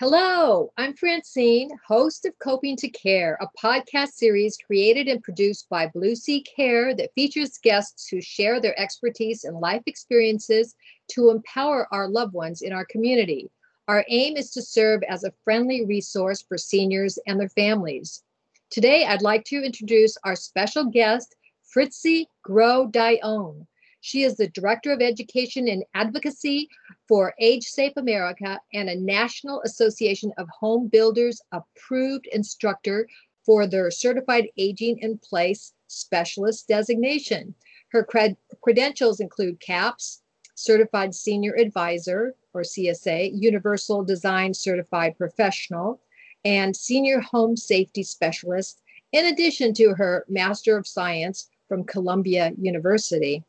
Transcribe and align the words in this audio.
Hello, 0.00 0.72
I'm 0.78 0.94
Francine, 0.94 1.68
host 1.86 2.24
of 2.24 2.32
Coping 2.38 2.74
to 2.76 2.88
Care, 2.88 3.36
a 3.42 3.48
podcast 3.62 4.12
series 4.12 4.56
created 4.56 5.08
and 5.08 5.22
produced 5.22 5.68
by 5.68 5.88
Blue 5.88 6.14
Sea 6.14 6.40
Care 6.40 6.94
that 6.94 7.12
features 7.14 7.58
guests 7.62 8.08
who 8.08 8.22
share 8.22 8.62
their 8.62 8.80
expertise 8.80 9.44
and 9.44 9.60
life 9.60 9.82
experiences 9.84 10.74
to 11.08 11.28
empower 11.28 11.86
our 11.92 12.08
loved 12.08 12.32
ones 12.32 12.62
in 12.62 12.72
our 12.72 12.86
community. 12.86 13.50
Our 13.88 14.02
aim 14.08 14.38
is 14.38 14.50
to 14.52 14.62
serve 14.62 15.02
as 15.02 15.22
a 15.22 15.34
friendly 15.44 15.84
resource 15.84 16.40
for 16.40 16.56
seniors 16.56 17.18
and 17.26 17.38
their 17.38 17.50
families. 17.50 18.22
Today, 18.70 19.04
I'd 19.04 19.20
like 19.20 19.44
to 19.48 19.62
introduce 19.62 20.16
our 20.24 20.34
special 20.34 20.86
guest, 20.86 21.36
Fritzi 21.76 22.24
Gros-Daillon. 22.42 23.66
She 24.02 24.22
is 24.22 24.36
the 24.36 24.48
Director 24.48 24.92
of 24.92 25.02
Education 25.02 25.68
and 25.68 25.84
Advocacy 25.94 26.70
for 27.06 27.34
Age 27.38 27.64
Safe 27.64 27.92
America 27.96 28.58
and 28.72 28.88
a 28.88 28.98
National 28.98 29.60
Association 29.62 30.32
of 30.38 30.48
Home 30.60 30.88
Builders 30.88 31.42
approved 31.52 32.26
instructor 32.28 33.06
for 33.44 33.66
their 33.66 33.90
Certified 33.90 34.48
Aging 34.56 34.98
in 35.00 35.18
Place 35.18 35.74
Specialist 35.86 36.66
designation. 36.66 37.54
Her 37.88 38.02
cred- 38.02 38.38
credentials 38.62 39.20
include 39.20 39.60
CAPS, 39.60 40.22
Certified 40.54 41.14
Senior 41.14 41.54
Advisor, 41.56 42.34
or 42.54 42.62
CSA, 42.62 43.32
Universal 43.34 44.04
Design 44.04 44.54
Certified 44.54 45.18
Professional, 45.18 46.00
and 46.44 46.74
Senior 46.74 47.20
Home 47.20 47.56
Safety 47.56 48.02
Specialist, 48.02 48.80
in 49.12 49.26
addition 49.26 49.74
to 49.74 49.94
her 49.94 50.24
Master 50.28 50.78
of 50.78 50.86
Science 50.86 51.50
from 51.68 51.84
Columbia 51.84 52.52
University. 52.58 53.44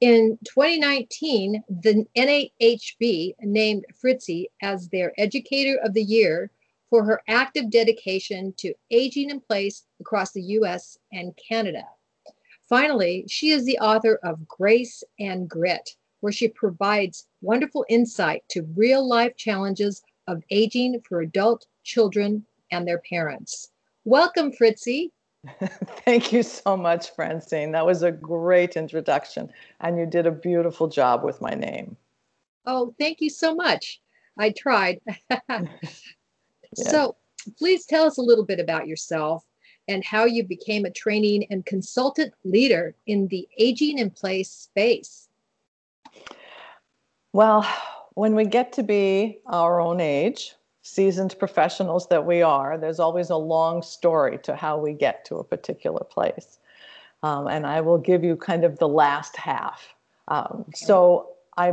In 0.00 0.38
2019, 0.44 1.62
the 1.68 2.06
NAHB 2.16 3.34
named 3.40 3.84
Fritzi 4.02 4.46
as 4.62 4.88
their 4.88 5.12
Educator 5.18 5.78
of 5.82 5.94
the 5.94 6.02
Year 6.02 6.50
for 6.90 7.04
her 7.04 7.22
active 7.28 7.70
dedication 7.70 8.54
to 8.58 8.74
aging 8.90 9.30
in 9.30 9.40
place 9.40 9.84
across 10.00 10.32
the 10.32 10.42
US 10.42 10.98
and 11.12 11.36
Canada. 11.36 11.84
Finally, 12.68 13.24
she 13.28 13.50
is 13.50 13.64
the 13.64 13.78
author 13.78 14.18
of 14.22 14.46
Grace 14.48 15.04
and 15.18 15.48
Grit, 15.48 15.96
where 16.20 16.32
she 16.32 16.48
provides 16.48 17.26
wonderful 17.42 17.84
insight 17.88 18.42
to 18.48 18.62
real 18.74 19.06
life 19.06 19.36
challenges 19.36 20.02
of 20.26 20.42
aging 20.50 21.00
for 21.00 21.20
adult 21.20 21.66
children 21.82 22.46
and 22.70 22.88
their 22.88 23.02
parents. 23.10 23.70
Welcome, 24.04 24.52
Fritzi. 24.52 25.10
Thank 26.04 26.32
you 26.32 26.42
so 26.42 26.76
much, 26.76 27.14
Francine. 27.14 27.72
That 27.72 27.86
was 27.86 28.02
a 28.02 28.12
great 28.12 28.76
introduction, 28.76 29.50
and 29.80 29.98
you 29.98 30.06
did 30.06 30.26
a 30.26 30.30
beautiful 30.30 30.88
job 30.88 31.24
with 31.24 31.40
my 31.40 31.54
name. 31.54 31.96
Oh, 32.66 32.94
thank 32.98 33.20
you 33.20 33.30
so 33.30 33.54
much. 33.54 34.00
I 34.38 34.50
tried. 34.50 35.00
So, 36.74 37.16
please 37.58 37.86
tell 37.86 38.04
us 38.04 38.18
a 38.18 38.22
little 38.22 38.44
bit 38.44 38.58
about 38.58 38.88
yourself 38.88 39.44
and 39.86 40.04
how 40.04 40.24
you 40.24 40.44
became 40.44 40.84
a 40.84 40.90
training 40.90 41.46
and 41.50 41.64
consultant 41.64 42.32
leader 42.44 42.94
in 43.06 43.28
the 43.28 43.46
aging 43.58 43.98
in 43.98 44.10
place 44.10 44.50
space. 44.50 45.28
Well, 47.32 47.66
when 48.14 48.34
we 48.34 48.44
get 48.44 48.72
to 48.74 48.82
be 48.82 49.40
our 49.46 49.80
own 49.80 50.00
age, 50.00 50.54
seasoned 50.84 51.34
professionals 51.38 52.06
that 52.08 52.26
we 52.26 52.42
are, 52.42 52.76
there's 52.76 53.00
always 53.00 53.30
a 53.30 53.36
long 53.36 53.82
story 53.82 54.38
to 54.42 54.54
how 54.54 54.76
we 54.76 54.92
get 54.92 55.24
to 55.24 55.36
a 55.36 55.44
particular 55.44 56.04
place. 56.04 56.58
Um, 57.22 57.46
and 57.46 57.66
I 57.66 57.80
will 57.80 57.96
give 57.96 58.22
you 58.22 58.36
kind 58.36 58.64
of 58.64 58.78
the 58.78 58.88
last 58.88 59.34
half. 59.36 59.94
Um. 60.28 60.66
So 60.74 61.30
I 61.56 61.72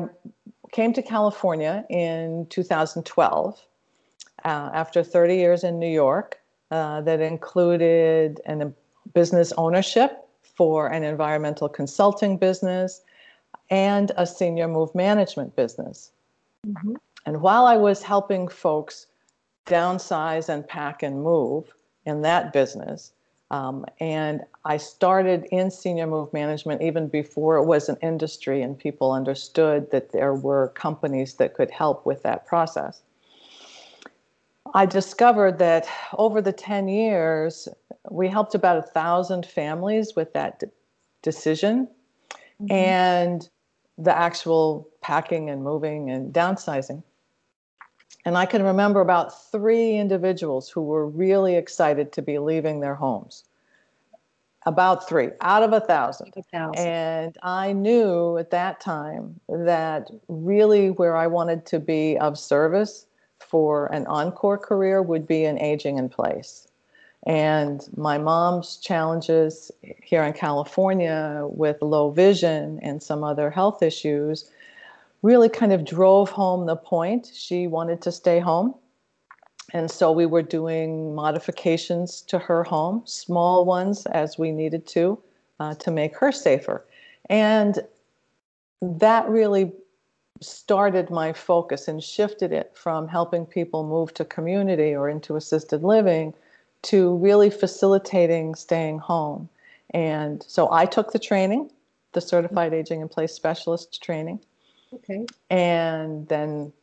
came 0.72 0.94
to 0.94 1.02
California 1.02 1.86
in 1.89 2.48
2012 2.50 3.62
uh, 4.45 4.48
after 4.48 5.04
30 5.04 5.36
years 5.36 5.64
in 5.66 5.78
New 5.78 5.92
York 5.92 6.39
uh, 6.72 7.02
that 7.02 7.20
included 7.20 8.39
an 8.45 8.73
business 9.14 9.52
ownership 9.58 10.26
for 10.42 10.88
an 10.88 11.04
environmental 11.04 11.67
consulting 11.67 12.38
business 12.38 13.02
and 13.70 14.11
a 14.16 14.26
senior 14.26 14.70
move 14.70 14.94
management 14.95 15.54
business. 15.58 16.11
Mm-hmm. 16.66 16.95
And 17.26 17.42
while 17.42 17.65
I 17.65 17.77
was 17.77 18.02
helping 18.04 18.48
folks 18.48 19.08
downsize 19.65 20.49
and 20.49 20.67
pack 20.67 21.04
and 21.04 21.23
move 21.23 21.73
in 22.05 22.21
that 22.21 22.52
business, 22.52 23.14
um, 23.52 23.86
and 23.99 24.42
I 24.64 24.77
started 24.77 25.45
in 25.52 25.70
senior 25.71 26.08
move 26.08 26.32
management 26.32 26.82
even 26.82 27.08
before 27.08 27.58
it 27.58 27.65
was 27.65 27.89
an 27.89 27.98
industry 28.02 28.61
and 28.61 28.80
people 28.80 29.11
understood 29.11 29.92
that 29.92 30.14
there 30.14 30.33
were 30.33 30.70
companies 30.70 31.36
that 31.36 31.54
could 31.54 31.70
help 31.70 32.05
with 32.05 32.23
that 32.23 32.45
process. 32.48 33.02
I 34.73 34.86
discovered 34.86 35.59
that 35.59 35.86
over 36.17 36.42
the 36.42 36.53
10 36.53 36.88
years, 36.88 37.67
we 38.09 38.30
helped 38.30 38.55
about 38.55 38.77
a 38.77 38.83
thousand 38.83 39.45
families 39.45 40.15
with 40.15 40.32
that 40.33 40.59
de- 40.59 40.71
decision. 41.21 41.89
Mm-hmm. 42.61 42.71
And 42.71 43.49
the 43.98 44.17
actual 44.17 44.88
packing 45.02 45.49
and 45.49 45.64
moving 45.64 46.09
and 46.09 46.33
downsizing. 46.33 47.03
And 48.26 48.37
I 48.37 48.45
can 48.45 48.64
remember 48.64 49.02
about 49.02 49.52
three 49.52 49.95
individuals 49.95 50.70
who 50.70 50.82
were 50.82 51.08
really 51.08 51.55
excited 51.55 52.11
to 52.14 52.21
be 52.21 52.37
leaving 52.37 52.80
their 52.80 52.95
homes. 52.95 53.45
About 54.67 55.09
three 55.09 55.30
out 55.42 55.64
of 55.64 55.73
a 55.73 55.80
thousand. 55.80 56.33
a 56.37 56.43
thousand. 56.43 56.86
And 56.86 57.37
I 57.42 57.73
knew 57.73 58.37
at 58.37 58.52
that 58.52 58.80
time 58.80 59.39
that 59.49 60.11
really 60.27 60.92
where 60.92 61.15
I 61.15 61.26
wanted 61.26 61.65
to 61.67 61.80
be 61.80 62.17
of 62.20 62.37
service 62.37 63.08
for 63.39 63.87
an 63.87 64.05
encore 64.05 64.59
career 64.59 65.02
would 65.02 65.26
be 65.26 65.45
in 65.45 65.59
aging 65.59 65.98
in 65.98 66.09
place. 66.09 66.67
And 67.26 67.88
my 67.98 68.20
mom's 68.20 68.77
challenges 68.77 69.71
here 70.03 70.23
in 70.23 70.33
California 70.33 71.48
with 71.49 71.82
low 71.82 72.11
vision 72.11 72.80
and 72.83 73.02
some 73.02 73.23
other 73.23 73.49
health 73.49 73.82
issues 73.82 74.49
really 75.21 75.49
kind 75.49 75.73
of 75.73 75.86
drove 75.86 76.30
home 76.30 76.65
the 76.65 76.76
point. 76.76 77.32
She 77.33 77.67
wanted 77.67 78.02
to 78.02 78.11
stay 78.11 78.39
home. 78.39 78.76
And 79.73 79.89
so 79.89 80.11
we 80.11 80.26
were 80.26 80.42
doing 80.42 81.15
modifications 81.15 82.21
to 82.23 82.39
her 82.39 82.64
home, 82.64 83.04
small 83.05 83.64
ones 83.64 84.05
as 84.08 84.37
we 84.37 84.52
needed 84.52 84.86
to, 84.87 85.17
uh, 85.59 85.76
to 85.76 85.92
make 85.92 86.17
her 86.17 86.32
safer. 86.32 86.86
And 87.30 87.80
that 88.82 89.30
really 89.30 89.71
started 90.42 91.09
my 91.09 91.32
focus 91.32 91.88
and 91.88 92.03
shifted 92.03 92.52
it 92.52 92.71
from 92.76 93.08
helping 93.08 93.45
people 93.45 93.88
move 93.88 94.14
to 94.15 94.26
community 94.26 94.95
or 94.95 95.08
into 95.08 95.36
assisted 95.36 95.83
living 95.83 96.33
to 96.82 97.15
really 97.17 97.49
facilitating 97.49 98.55
staying 98.55 98.98
home. 98.98 99.48
And 99.92 100.43
so 100.48 100.71
I 100.71 100.86
took 100.86 101.11
the 101.11 101.20
training, 101.20 101.70
the 102.14 102.21
Certified 102.21 102.73
Aging 102.73 103.02
in 103.02 103.08
Place 103.08 103.33
Specialist 103.33 104.02
training. 104.02 104.39
Okay. 104.93 105.25
And 105.49 106.27
then 106.27 106.73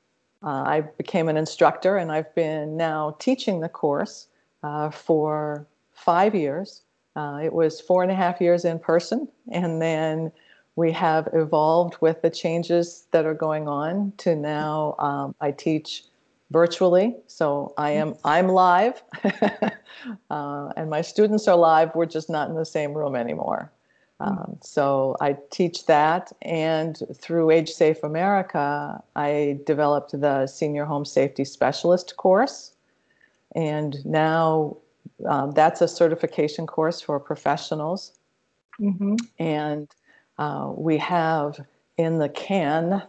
uh, 0.42 0.62
I 0.66 0.80
became 0.80 1.28
an 1.28 1.36
instructor, 1.36 1.96
and 1.96 2.12
I've 2.12 2.32
been 2.34 2.76
now 2.76 3.16
teaching 3.18 3.60
the 3.60 3.68
course 3.68 4.28
uh, 4.62 4.90
for 4.90 5.66
five 5.92 6.34
years. 6.34 6.82
Uh, 7.16 7.40
it 7.42 7.52
was 7.52 7.80
four 7.80 8.02
and 8.02 8.12
a 8.12 8.14
half 8.14 8.40
years 8.40 8.64
in 8.64 8.78
person, 8.78 9.28
and 9.50 9.82
then 9.82 10.30
we 10.76 10.92
have 10.92 11.28
evolved 11.32 11.96
with 12.00 12.22
the 12.22 12.30
changes 12.30 13.06
that 13.10 13.26
are 13.26 13.34
going 13.34 13.66
on 13.66 14.12
to 14.18 14.36
now 14.36 14.94
um, 15.00 15.34
I 15.40 15.50
teach 15.50 16.04
virtually. 16.50 17.16
So 17.26 17.74
I 17.76 17.90
am 17.90 18.14
I'm 18.24 18.48
live, 18.48 19.02
uh, 20.30 20.72
and 20.76 20.88
my 20.88 21.02
students 21.02 21.48
are 21.48 21.56
live. 21.56 21.94
We're 21.96 22.06
just 22.06 22.30
not 22.30 22.48
in 22.48 22.54
the 22.54 22.64
same 22.64 22.94
room 22.94 23.16
anymore. 23.16 23.72
Um, 24.20 24.58
so 24.60 25.16
I 25.20 25.36
teach 25.50 25.86
that, 25.86 26.32
and 26.42 27.00
through 27.14 27.50
Age 27.50 27.70
Safe 27.70 28.02
America, 28.02 29.00
I 29.14 29.60
developed 29.64 30.20
the 30.20 30.46
Senior 30.48 30.84
Home 30.86 31.04
Safety 31.04 31.44
Specialist 31.44 32.16
course, 32.16 32.72
and 33.54 34.04
now 34.04 34.76
um, 35.26 35.52
that's 35.52 35.80
a 35.80 35.88
certification 35.88 36.66
course 36.66 37.00
for 37.00 37.20
professionals. 37.20 38.18
Mm-hmm. 38.80 39.16
And 39.38 39.88
uh, 40.38 40.72
we 40.74 40.98
have 40.98 41.60
in 41.96 42.18
the 42.18 42.28
CAN, 42.28 43.02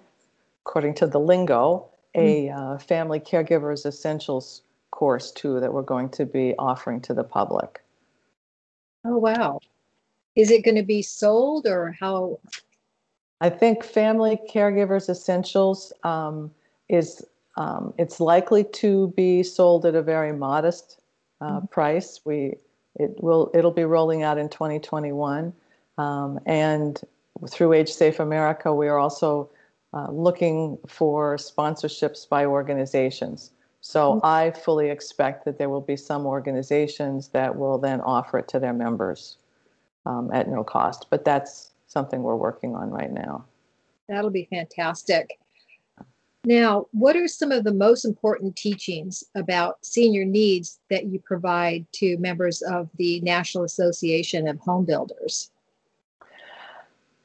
according 0.65 0.95
to 0.95 1.07
the 1.07 1.19
lingo, 1.19 1.87
a 2.15 2.45
mm. 2.45 2.75
uh, 2.75 2.77
family 2.79 3.19
caregivers 3.19 3.85
essentials 3.85 4.61
course 4.91 5.31
too 5.31 5.59
that 5.59 5.73
we're 5.73 5.81
going 5.81 6.09
to 6.09 6.25
be 6.25 6.55
offering 6.57 6.99
to 7.01 7.13
the 7.13 7.23
public. 7.23 7.81
Oh 9.05 9.17
wow. 9.17 9.59
Is 10.39 10.51
it 10.51 10.63
going 10.63 10.75
to 10.75 10.83
be 10.83 11.01
sold 11.01 11.67
or 11.67 11.95
how? 11.99 12.39
I 13.41 13.49
think 13.49 13.83
family 13.83 14.39
caregivers 14.49 15.09
essentials 15.09 15.91
um, 16.03 16.51
is 16.87 17.25
um, 17.57 17.93
it's 17.97 18.19
likely 18.19 18.63
to 18.63 19.09
be 19.17 19.43
sold 19.43 19.85
at 19.85 19.95
a 19.95 20.01
very 20.01 20.31
modest 20.31 21.01
uh, 21.41 21.57
mm-hmm. 21.57 21.65
price. 21.67 22.21
We 22.23 22.55
it 22.95 23.21
will 23.21 23.51
it'll 23.53 23.71
be 23.71 23.83
rolling 23.83 24.23
out 24.23 24.37
in 24.37 24.47
2021, 24.49 25.53
um, 25.97 26.39
and 26.45 27.01
through 27.49 27.73
Age 27.73 27.89
Safe 27.89 28.19
America, 28.19 28.73
we 28.73 28.87
are 28.87 28.97
also 28.97 29.49
uh, 29.93 30.07
looking 30.11 30.77
for 30.87 31.35
sponsorships 31.37 32.27
by 32.27 32.45
organizations 32.45 33.51
So 33.81 34.15
Mm-hmm. 34.15 34.25
I 34.25 34.51
fully 34.51 34.89
expect 34.89 35.45
that 35.45 35.57
there 35.57 35.69
will 35.69 35.81
be 35.81 35.95
some 35.95 36.25
organizations 36.25 37.29
that 37.29 37.57
will 37.57 37.77
then 37.77 38.01
offer 38.01 38.37
it 38.39 38.47
to 38.49 38.59
their 38.59 38.73
members 38.73 39.38
um, 40.05 40.29
at 40.33 40.47
no 40.49 40.63
cost. 40.63 41.07
But 41.09 41.25
that's 41.25 41.71
something 41.87 42.23
we're 42.23 42.35
working 42.35 42.75
on 42.75 42.89
right 42.89 43.11
now. 43.11 43.45
That'll 44.07 44.29
be 44.29 44.47
fantastic. 44.49 45.39
Now, 46.45 46.87
what 46.91 47.17
are 47.17 47.27
some 47.27 47.51
of 47.51 47.65
the 47.65 47.73
most 47.73 48.05
important 48.05 48.55
teachings 48.55 49.23
about 49.35 49.85
senior 49.85 50.23
needs 50.23 50.79
that 50.89 51.05
you 51.05 51.19
provide 51.19 51.85
to 51.93 52.17
members 52.17 52.61
of 52.61 52.89
the 52.97 53.19
National 53.21 53.65
Association 53.65 54.47
of 54.47 54.57
Home 54.61 54.85
Builders? 54.85 55.51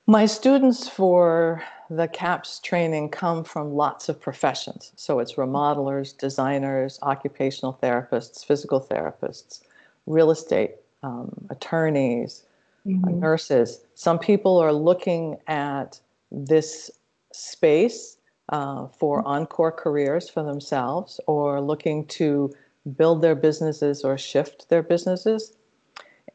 My 0.06 0.26
students 0.26 0.88
for 0.88 1.62
the 1.88 2.08
CAPS 2.08 2.58
training 2.60 3.10
come 3.10 3.44
from 3.44 3.74
lots 3.74 4.08
of 4.08 4.20
professions. 4.20 4.92
So 4.96 5.20
it's 5.20 5.34
remodelers, 5.34 6.16
designers, 6.16 6.98
occupational 7.02 7.78
therapists, 7.80 8.44
physical 8.44 8.80
therapists, 8.80 9.60
real 10.06 10.30
estate 10.30 10.72
um, 11.02 11.32
attorneys, 11.50 12.42
Mhm. 12.86 13.20
nurses. 13.20 13.80
Some 13.94 14.18
people 14.18 14.58
are 14.58 14.72
looking 14.72 15.38
at 15.46 16.00
this 16.30 16.90
space 17.32 18.18
uh, 18.50 18.86
for 18.88 19.26
encore 19.26 19.72
careers 19.72 20.28
for 20.28 20.42
themselves 20.42 21.18
or 21.26 21.60
looking 21.60 22.06
to 22.06 22.52
build 22.96 23.22
their 23.22 23.34
businesses 23.34 24.04
or 24.04 24.18
shift 24.18 24.68
their 24.68 24.82
businesses. 24.82 25.54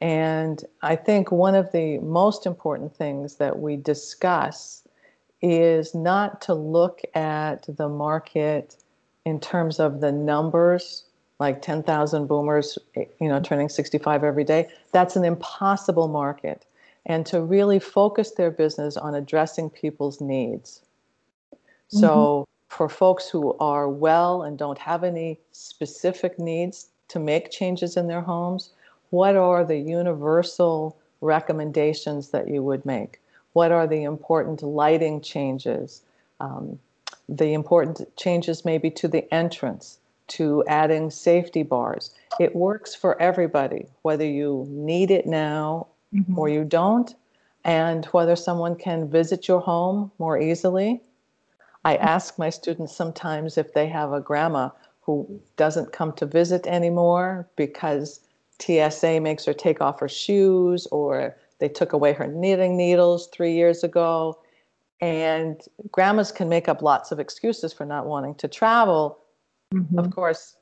And 0.02 0.64
I 0.82 0.96
think 0.96 1.32
one 1.32 1.56
of 1.56 1.72
the 1.72 2.00
most 2.00 2.46
important 2.46 2.96
things 2.96 3.36
that 3.36 3.60
we 3.60 3.76
discuss 3.76 4.84
is 5.42 5.94
not 5.94 6.42
to 6.42 6.54
look 6.54 7.02
at 7.14 7.66
the 7.78 7.90
market 7.90 8.76
in 9.26 9.40
terms 9.40 9.80
of 9.80 10.02
the 10.02 10.12
numbers 10.12 11.06
like 11.40 11.62
10,000 11.62 12.28
boomers 12.28 12.78
you 12.96 13.28
know 13.28 13.40
turning 13.40 13.70
65 13.70 14.24
every 14.24 14.44
day. 14.44 14.68
That's 14.92 15.16
an 15.16 15.24
impossible 15.24 16.08
market. 16.08 16.66
And 17.06 17.26
to 17.28 17.42
really 17.42 17.80
focus 17.80 18.32
their 18.32 18.52
business 18.52 18.98
on 18.98 19.16
addressing 19.16 19.70
people's 19.70 20.22
needs. 20.22 20.82
So 21.88 22.48
for 22.68 22.88
folks 22.88 23.28
who 23.28 23.58
are 23.58 23.90
well 23.90 24.44
and 24.44 24.60
don't 24.60 24.78
have 24.78 25.04
any 25.04 25.40
specific 25.52 26.38
needs 26.38 26.90
to 27.08 27.18
make 27.18 27.50
changes 27.50 27.98
in 27.98 28.08
their 28.08 28.22
homes 28.22 28.74
what 29.10 29.36
are 29.36 29.66
the 29.66 29.78
universal 29.78 30.98
recommendations 31.22 32.30
that 32.30 32.48
you 32.48 32.64
would 32.64 32.86
make? 32.86 33.20
What 33.54 33.72
are 33.72 33.88
the 33.88 34.04
important 34.04 34.62
lighting 34.62 35.22
changes? 35.22 36.04
Um, 36.40 36.80
the 37.28 37.54
important 37.54 38.16
changes 38.16 38.66
maybe 38.66 38.90
to 38.92 39.08
the 39.08 39.32
entrance 39.34 40.00
to 40.30 40.64
adding 40.68 41.10
safety 41.10 41.64
bars. 41.64 42.14
It 42.40 42.56
works 42.56 42.96
for 42.96 43.20
everybody 43.22 43.88
whether 44.04 44.26
you 44.26 44.66
need 44.70 45.12
it 45.12 45.26
now 45.26 45.88
Mhm. 46.14 46.38
or 46.38 46.50
you 46.50 46.64
don't 46.64 47.16
and 47.66 48.06
whether 48.06 48.36
someone 48.36 48.76
can 48.76 49.08
visit 49.10 49.48
your 49.48 49.60
home 49.60 50.12
more 50.18 50.40
easily. 50.40 51.02
I 51.86 51.96
ask 51.96 52.38
my 52.38 52.50
students 52.50 52.96
sometimes 52.96 53.58
if 53.58 53.74
they 53.74 53.88
have 53.88 54.14
a 54.14 54.22
grandma 54.22 54.70
who 55.02 55.40
doesn't 55.58 55.92
come 55.92 56.14
to 56.14 56.26
visit 56.26 56.68
anymore 56.68 57.48
because 57.56 58.22
tsa 58.60 59.20
makes 59.22 59.46
her 59.46 59.54
take 59.54 59.82
off 59.82 60.00
her 60.00 60.10
shoes 60.10 60.88
or 60.88 61.36
they 61.60 61.70
took 61.70 61.94
away 61.94 62.14
her 62.14 62.28
knitting 62.28 62.76
needles 62.78 63.28
three 63.28 63.54
years 63.54 63.84
ago. 63.84 64.38
And 65.02 65.62
grandmas 65.92 66.32
can 66.32 66.50
make 66.50 66.68
up 66.68 66.82
lots 66.82 67.12
of 67.12 67.20
excuses 67.20 67.72
for 67.72 67.86
not 67.86 68.06
wanting 68.06 68.36
to 68.36 68.48
travel 68.48 69.19
Mhm. 69.74 70.00
of 70.00 70.10
course, 70.14 70.56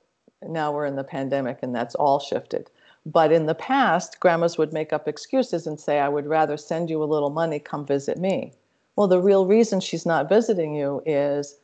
now 0.44 0.72
we're 0.72 0.86
in 0.86 0.96
the 0.96 1.04
pandemic 1.04 1.60
and 1.62 1.74
that's 1.74 1.96
all 1.96 2.20
shifted. 2.20 2.70
But 3.06 3.32
in 3.32 3.46
the 3.46 3.56
past, 3.56 4.20
grandmas 4.20 4.58
would 4.58 4.74
make 4.74 4.92
up 4.92 5.08
excuses 5.08 5.66
and 5.66 5.80
say, 5.80 6.00
I 6.00 6.10
would 6.10 6.28
rather 6.28 6.58
send 6.58 6.90
you 6.90 7.02
a 7.02 7.06
little 7.06 7.30
money, 7.30 7.58
come 7.60 7.86
visit 7.86 8.18
me. 8.18 8.52
Well, 8.98 9.08
the 9.08 9.22
real 9.22 9.46
reason 9.46 9.80
she's 9.80 10.06
not 10.06 10.28
visiting 10.28 10.76
you 10.76 11.02
is 11.06 11.58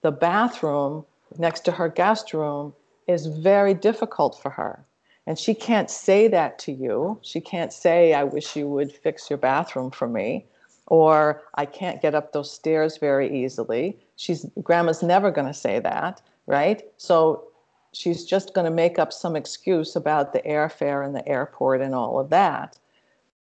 the 0.00 0.10
bathroom 0.10 1.04
next 1.38 1.60
to 1.66 1.72
her 1.72 1.88
guest 1.88 2.32
room 2.32 2.72
is 3.06 3.26
very 3.26 3.74
difficult 3.74 4.40
for 4.40 4.50
her. 4.50 4.84
And 5.26 5.38
she 5.38 5.54
can't 5.54 5.90
say 5.90 6.28
that 6.28 6.58
to 6.60 6.72
you. 6.72 7.18
She 7.22 7.40
can't 7.40 7.72
say, 7.72 8.14
I 8.14 8.24
wish 8.24 8.56
you 8.56 8.66
would 8.68 8.90
fix 8.90 9.28
your 9.28 9.36
bathroom 9.36 9.90
for 9.90 10.08
me, 10.08 10.46
or 10.86 11.42
I 11.56 11.66
can't 11.66 12.00
get 12.00 12.14
up 12.14 12.32
those 12.32 12.50
stairs 12.50 12.96
very 12.96 13.44
easily. 13.44 13.98
She's 14.16 14.46
grandma's 14.62 15.02
never 15.02 15.30
going 15.30 15.46
to 15.46 15.54
say 15.54 15.78
that 15.80 16.22
right? 16.50 16.82
So 16.96 17.44
she's 17.92 18.24
just 18.24 18.54
going 18.54 18.64
to 18.64 18.70
make 18.70 18.98
up 18.98 19.12
some 19.12 19.36
excuse 19.36 19.94
about 19.94 20.32
the 20.32 20.40
airfare 20.40 21.06
and 21.06 21.14
the 21.14 21.26
airport 21.28 21.80
and 21.80 21.94
all 21.94 22.18
of 22.18 22.28
that. 22.30 22.76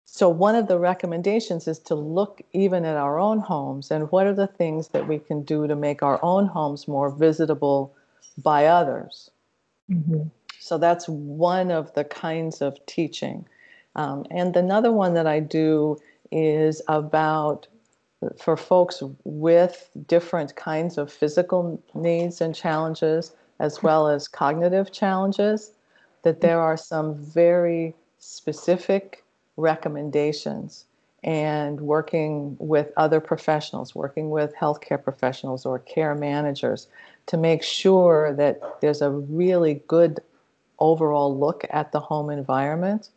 So, 0.06 0.27
one 0.27 0.56
of 0.56 0.67
the 0.67 0.79
recommendations 0.79 1.67
is 1.67 1.77
to 1.79 1.94
look 1.94 2.41
even 2.51 2.83
at 2.83 2.97
our 2.97 3.19
own 3.19 3.39
homes 3.39 3.91
and 3.91 4.11
what 4.11 4.25
are 4.25 4.33
the 4.33 4.47
things 4.47 4.88
that 4.89 5.07
we 5.07 5.19
can 5.19 5.44
do 5.44 5.67
to 5.67 5.75
make 5.75 6.01
our 6.01 6.19
own 6.23 6.47
homes 6.47 6.88
more 6.88 7.11
visitable 7.11 7.94
by 8.38 8.65
others. 8.65 9.29
Mhm. 9.89 10.31
So, 10.59 10.79
that's 10.79 11.07
one 11.07 11.69
of 11.69 11.94
the 11.94 12.05
kinds 12.05 12.59
of 12.62 12.83
teaching. 12.88 13.45
Um, 13.95 14.25
and 14.31 14.55
another 14.55 14.91
one 14.91 15.13
that 15.13 15.27
I 15.27 15.39
do 15.39 15.97
is 16.31 16.81
about 16.88 17.67
for 18.38 18.57
folks 18.57 19.01
with 19.24 19.89
different 20.07 20.56
kinds 20.56 20.98
of 20.98 21.12
physical 21.12 21.81
needs 21.94 22.42
and 22.42 22.54
challenges, 22.54 23.33
as 23.60 23.81
well 23.81 24.07
as 24.07 24.27
cognitive 24.27 24.92
challenges, 24.92 25.71
that 26.24 26.42
there 26.42 26.60
are 26.60 26.77
some 26.77 27.16
very 27.16 27.95
specific 28.18 29.24
recommendations. 29.57 30.86
And 31.21 31.81
working 31.81 32.56
with 32.60 32.94
other 32.95 33.19
professionals, 33.19 33.94
working 33.94 34.30
with 34.30 34.56
healthcare 34.56 35.04
professionals 35.04 35.65
or 35.65 35.80
care 35.80 36.15
managers 36.15 36.88
to 37.25 37.36
make 37.36 37.62
sure 37.62 38.33
that 38.36 38.62
there's 38.80 39.01
a 39.01 39.12
really 39.12 39.81
good 39.88 40.22
overall 40.80 41.38
look 41.38 41.65
at 41.72 41.92
the 41.92 42.00
home 42.00 42.30
environment 42.30 43.10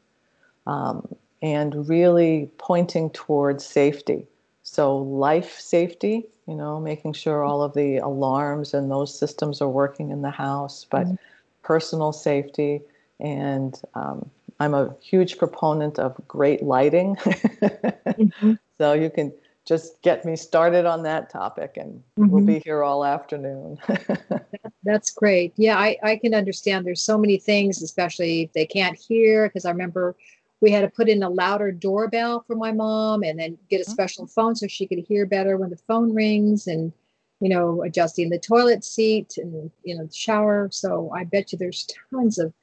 um, 0.67 1.15
and 1.43 1.89
really 1.89 2.51
pointing 2.59 3.09
towards 3.11 3.65
safety. 3.65 4.27
So, 4.73 4.97
life 4.97 5.61
safety, 5.61 6.25
you 6.49 6.55
know, 6.55 6.81
making 6.81 7.13
sure 7.13 7.45
all 7.45 7.63
of 7.63 7.75
the 7.75 7.99
alarms 7.99 8.73
and 8.73 8.91
those 8.91 9.15
systems 9.17 9.61
are 9.61 9.69
working 9.69 10.11
in 10.11 10.23
the 10.23 10.31
house, 10.31 10.87
but 10.91 11.07
Mhm. 11.07 11.19
personal 11.63 12.11
safety. 12.11 12.81
And 13.21 13.79
um, 13.95 14.31
I'm 14.61 14.73
a 14.73 14.97
huge 15.03 15.37
proponent 15.37 15.99
of 15.99 16.17
great 16.27 16.63
lighting. 16.63 17.17
Mhm. 17.17 18.59
so, 18.79 18.95
you 18.95 19.11
can 19.11 19.31
just 19.67 20.01
get 20.01 20.25
me 20.25 20.37
started 20.37 20.87
on 20.87 21.03
that 21.03 21.29
topic, 21.29 21.77
and 21.77 22.03
we'll 22.17 22.41
Mhm. 22.41 22.47
be 22.47 22.59
here 22.65 22.83
all 22.83 23.05
afternoon. 23.05 23.79
That's 24.85 25.11
great. 25.11 25.53
Yeah, 25.57 25.77
I, 25.77 25.99
I 26.03 26.17
can 26.17 26.33
understand 26.33 26.87
there's 26.87 27.03
so 27.03 27.19
many 27.19 27.37
things, 27.37 27.83
especially 27.83 28.45
if 28.45 28.55
they 28.55 28.65
can't 28.65 28.99
hear, 28.99 29.49
because 29.49 29.67
I 29.67 29.71
remember 29.71 30.17
we 30.63 30.71
had 30.71 30.81
to 30.83 30.89
put 30.89 31.09
in 31.09 31.23
a 31.23 31.29
louder 31.29 31.73
doorbell 31.73 32.45
for 32.47 32.57
my 32.57 32.73
mom 32.73 33.23
and 33.23 33.39
then 33.39 33.59
get 33.69 33.81
a 33.81 33.91
special 33.91 34.27
phone 34.27 34.55
so 34.55 34.67
she 34.67 34.87
could 34.87 35.01
hear 35.01 35.27
better 35.27 35.57
when 35.57 35.71
the 35.71 35.77
phone 35.77 36.15
rings 36.15 36.67
and, 36.67 36.93
you 37.41 37.49
know, 37.49 37.83
adjusting 37.83 38.31
the 38.31 38.39
toilet 38.39 38.85
seat 38.85 39.35
and, 39.37 39.71
you 39.85 39.97
know, 39.97 40.09
shower. 40.13 40.69
So 40.73 41.11
I 41.15 41.25
bet 41.25 41.53
you 41.53 41.59
there's 41.59 41.87
tons 42.11 42.39
of, 42.39 42.55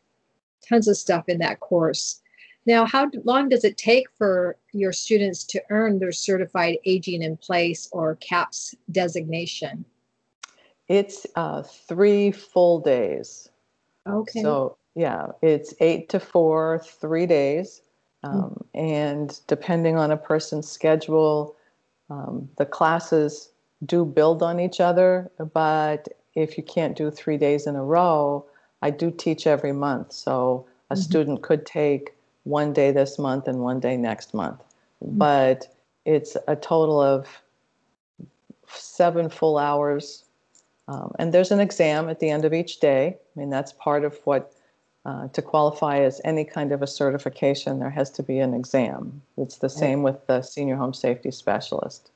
tons 0.67 0.87
of 0.87 0.97
stuff 0.97 1.29
in 1.29 1.37
that 1.39 1.59
course. 1.59 2.21
Now, 2.65 2.85
how 2.85 3.11
long 3.23 3.49
does 3.49 3.63
it 3.63 3.77
take 3.77 4.07
for 4.17 4.55
your 4.73 4.93
students 4.93 5.43
to 5.45 5.61
earn 5.69 5.99
their 5.99 6.11
certified 6.11 6.77
aging 6.85 7.21
in 7.21 7.37
place 7.37 7.89
or 7.91 8.15
CAPS 8.15 8.75
designation? 8.91 9.85
it's 10.89 11.27
uh, 11.35 11.61
three 11.61 12.31
full 12.31 12.79
days. 12.79 13.47
Okay. 14.07 14.41
So 14.41 14.77
yeah, 14.95 15.27
it's 15.41 15.73
eight 15.79 16.09
to 16.09 16.19
four, 16.19 16.83
three 16.83 17.27
days, 17.27 17.81
um, 18.23 18.63
and 18.73 19.39
depending 19.47 19.97
on 19.97 20.11
a 20.11 20.17
person's 20.17 20.69
schedule, 20.69 21.55
um, 22.09 22.49
the 22.57 22.65
classes 22.65 23.49
do 23.85 24.05
build 24.05 24.43
on 24.43 24.59
each 24.59 24.79
other. 24.79 25.31
But 25.53 26.09
if 26.35 26.57
you 26.57 26.63
can't 26.63 26.97
do 26.97 27.11
three 27.11 27.37
days 27.37 27.67
in 27.67 27.75
a 27.75 27.83
row, 27.83 28.45
I 28.81 28.89
do 28.89 29.11
teach 29.11 29.47
every 29.47 29.73
month. 29.73 30.11
So 30.11 30.65
a 30.89 30.95
Mhm. 30.95 30.97
student 30.97 31.41
could 31.41 31.65
take 31.65 32.13
one 32.43 32.73
day 32.73 32.91
this 32.91 33.19
month 33.19 33.47
and 33.47 33.61
one 33.61 33.79
day 33.79 33.97
next 33.97 34.33
month, 34.33 34.61
but 35.01 35.67
it's 36.05 36.35
a 36.47 36.55
total 36.55 37.01
of 37.01 37.27
seven 38.67 39.29
full 39.29 39.57
hours 39.57 40.23
um, 40.89 41.13
and 41.19 41.31
there's 41.31 41.51
an 41.51 41.59
exam 41.59 42.09
at 42.09 42.19
the 42.19 42.31
end 42.31 42.45
of 42.45 42.53
each 42.53 42.79
day. 42.79 43.15
I 43.15 43.39
mean, 43.39 43.51
that's 43.51 43.71
part 43.73 44.03
of 44.03 44.17
what, 44.23 44.51
uh, 45.09 45.27
to 45.29 45.41
qualify 45.41 45.99
as 46.01 46.21
any 46.23 46.45
kind 46.45 46.71
of 46.71 46.83
a 46.83 46.87
certification, 46.87 47.79
there 47.79 47.89
has 47.89 48.11
to 48.11 48.21
be 48.21 48.39
an 48.39 48.53
exam. 48.53 49.21
It's 49.37 49.57
the 49.57 49.69
same 49.69 50.03
with 50.03 50.27
the 50.27 50.41
senior 50.43 50.75
home 50.75 50.93
safety 50.93 51.31
specialist. 51.31 52.11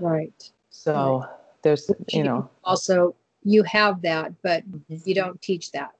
right. 0.00 0.50
So 0.70 1.26
there's, 1.60 1.90
you 2.12 2.24
know, 2.24 2.48
also 2.64 3.14
you 3.42 3.62
have 3.64 4.00
that, 4.02 4.32
but 4.42 4.62
Mm-hmm. 4.66 4.96
you 5.04 5.14
don't 5.14 5.40
teach 5.42 5.72
that. 5.72 5.92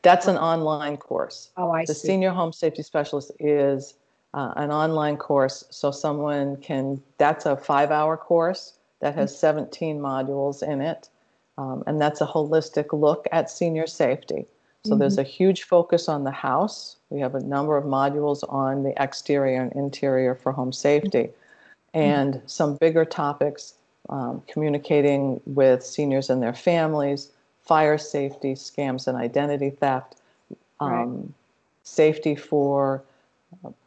That's 0.00 0.28
an 0.28 0.38
online 0.38 0.96
course. 0.96 1.50
Oh, 1.58 1.70
I 1.70 1.84
The 1.84 1.94
see. 1.94 2.08
The 2.08 2.12
senior 2.12 2.30
home 2.30 2.52
safety 2.52 2.82
specialist 2.82 3.32
is 3.38 3.94
uh, 4.32 4.54
an 4.56 4.70
online 4.70 5.18
course, 5.18 5.64
so 5.68 5.90
someone 5.90 6.56
can, 6.56 7.02
that's 7.18 7.44
a 7.44 7.56
five-hour 7.56 8.16
course 8.16 8.78
that 9.00 9.14
has 9.14 9.38
17 9.38 9.98
modules 10.00 10.62
in 10.62 10.80
it. 10.80 11.10
Um, 11.58 11.84
and 11.86 12.00
that's 12.00 12.22
a 12.22 12.26
holistic 12.26 12.98
look 12.98 13.26
at 13.30 13.50
senior 13.50 13.86
safety. 13.86 14.46
So 14.84 14.96
there's 14.96 15.18
a 15.18 15.22
huge 15.22 15.62
focus 15.62 16.08
on 16.08 16.24
the 16.24 16.32
house. 16.32 16.96
We 17.10 17.20
have 17.20 17.36
a 17.36 17.40
number 17.40 17.76
of 17.76 17.84
modules 17.84 18.40
on 18.48 18.82
the 18.82 19.00
exterior 19.00 19.60
and 19.62 19.72
interior 19.74 20.34
for 20.34 20.50
home 20.50 20.72
safety, 20.72 21.30
and 21.94 22.42
some 22.46 22.76
bigger 22.76 23.04
topics 23.04 23.74
um, 24.08 24.42
communicating 24.48 25.40
with 25.46 25.84
seniors 25.86 26.30
and 26.30 26.42
their 26.42 26.52
families, 26.52 27.30
fire 27.60 27.96
safety, 27.96 28.54
scams 28.54 29.06
and 29.06 29.16
identity 29.16 29.70
theft, 29.70 30.16
Right. 30.80 31.02
um, 31.04 31.32
safety 31.84 32.34
for 32.34 33.04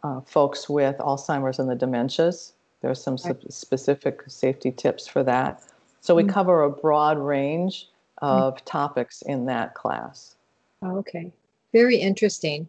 uh, 0.03 0.21
folks 0.21 0.69
with 0.69 0.97
Alzheimer's 0.99 1.59
and 1.59 1.69
the 1.69 1.75
dementias. 1.75 2.53
There's 2.79 3.01
some 3.03 3.15
Right. 3.25 3.35
sp- 3.35 3.51
specific 3.51 4.23
safety 4.27 4.71
tips 4.71 5.07
for 5.07 5.23
that. 5.23 5.61
So 5.99 6.15
we 6.15 6.23
Mm. 6.23 6.29
cover 6.29 6.63
a 6.63 6.69
broad 6.69 7.17
range 7.17 7.89
of 8.21 8.63
topics 8.63 9.21
in 9.23 9.45
that 9.47 9.73
class. 9.73 10.34
Oh, 10.81 10.97
okay. 10.97 11.31
Very 11.73 11.97
interesting. 11.97 12.67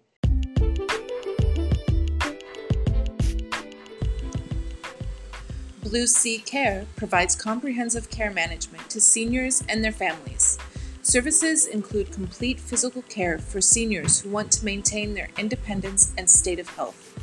Blue 5.82 6.06
Sea 6.08 6.38
Care 6.38 6.86
provides 6.96 7.36
comprehensive 7.36 8.10
care 8.10 8.32
management 8.32 8.90
to 8.90 9.00
seniors 9.00 9.62
and 9.68 9.84
their 9.84 9.92
families. 9.92 10.58
Services 11.02 11.66
include 11.66 12.10
complete 12.10 12.58
physical 12.58 13.02
care 13.02 13.38
for 13.38 13.60
seniors 13.60 14.20
who 14.20 14.30
want 14.30 14.50
to 14.50 14.64
maintain 14.64 15.14
their 15.14 15.28
independence 15.38 16.12
and 16.18 16.28
state 16.28 16.58
of 16.58 16.68
health. 16.70 17.16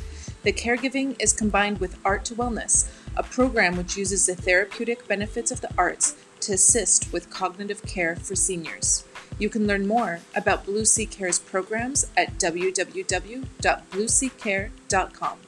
The 0.44 0.52
caregiving 0.54 1.14
is 1.20 1.34
combined 1.34 1.78
with 1.78 1.98
Art 2.06 2.24
to 2.26 2.34
Wellness, 2.34 2.90
a 3.16 3.22
program 3.22 3.76
which 3.76 3.98
uses 3.98 4.24
the 4.24 4.34
therapeutic 4.34 5.06
benefits 5.06 5.50
of 5.50 5.60
the 5.60 5.72
arts 5.76 6.16
to 6.40 6.54
assist 6.54 7.12
with 7.12 7.28
cognitive 7.28 7.82
care 7.82 8.16
for 8.16 8.34
seniors. 8.34 9.04
You 9.38 9.48
can 9.48 9.66
learn 9.66 9.88
more 9.88 10.20
about 10.36 10.64
Blue 10.64 10.84
Sea 10.84 11.06
Care's 11.06 11.40
programs 11.40 12.06
at 12.16 12.38
www.blueseacare.com. 12.38 15.38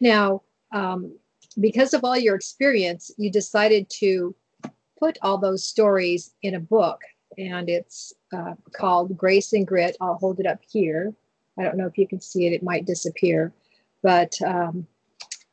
Now, 0.00 0.42
um, 0.72 1.14
because 1.60 1.92
of 1.94 2.04
all 2.04 2.16
your 2.16 2.34
experience, 2.34 3.10
you 3.18 3.30
decided 3.30 3.90
to 3.98 4.34
put 4.98 5.18
all 5.20 5.36
those 5.38 5.64
stories 5.64 6.34
in 6.42 6.54
a 6.54 6.60
book, 6.60 7.02
and 7.36 7.68
it's 7.68 8.14
uh, 8.32 8.54
called 8.74 9.14
Grace 9.16 9.52
and 9.52 9.66
Grit. 9.66 9.96
I'll 10.00 10.14
hold 10.14 10.40
it 10.40 10.46
up 10.46 10.60
here. 10.70 11.12
I 11.58 11.64
don't 11.64 11.76
know 11.76 11.86
if 11.86 11.98
you 11.98 12.08
can 12.08 12.20
see 12.20 12.46
it, 12.46 12.54
it 12.54 12.62
might 12.62 12.86
disappear, 12.86 13.52
but 14.02 14.32
um, 14.44 14.86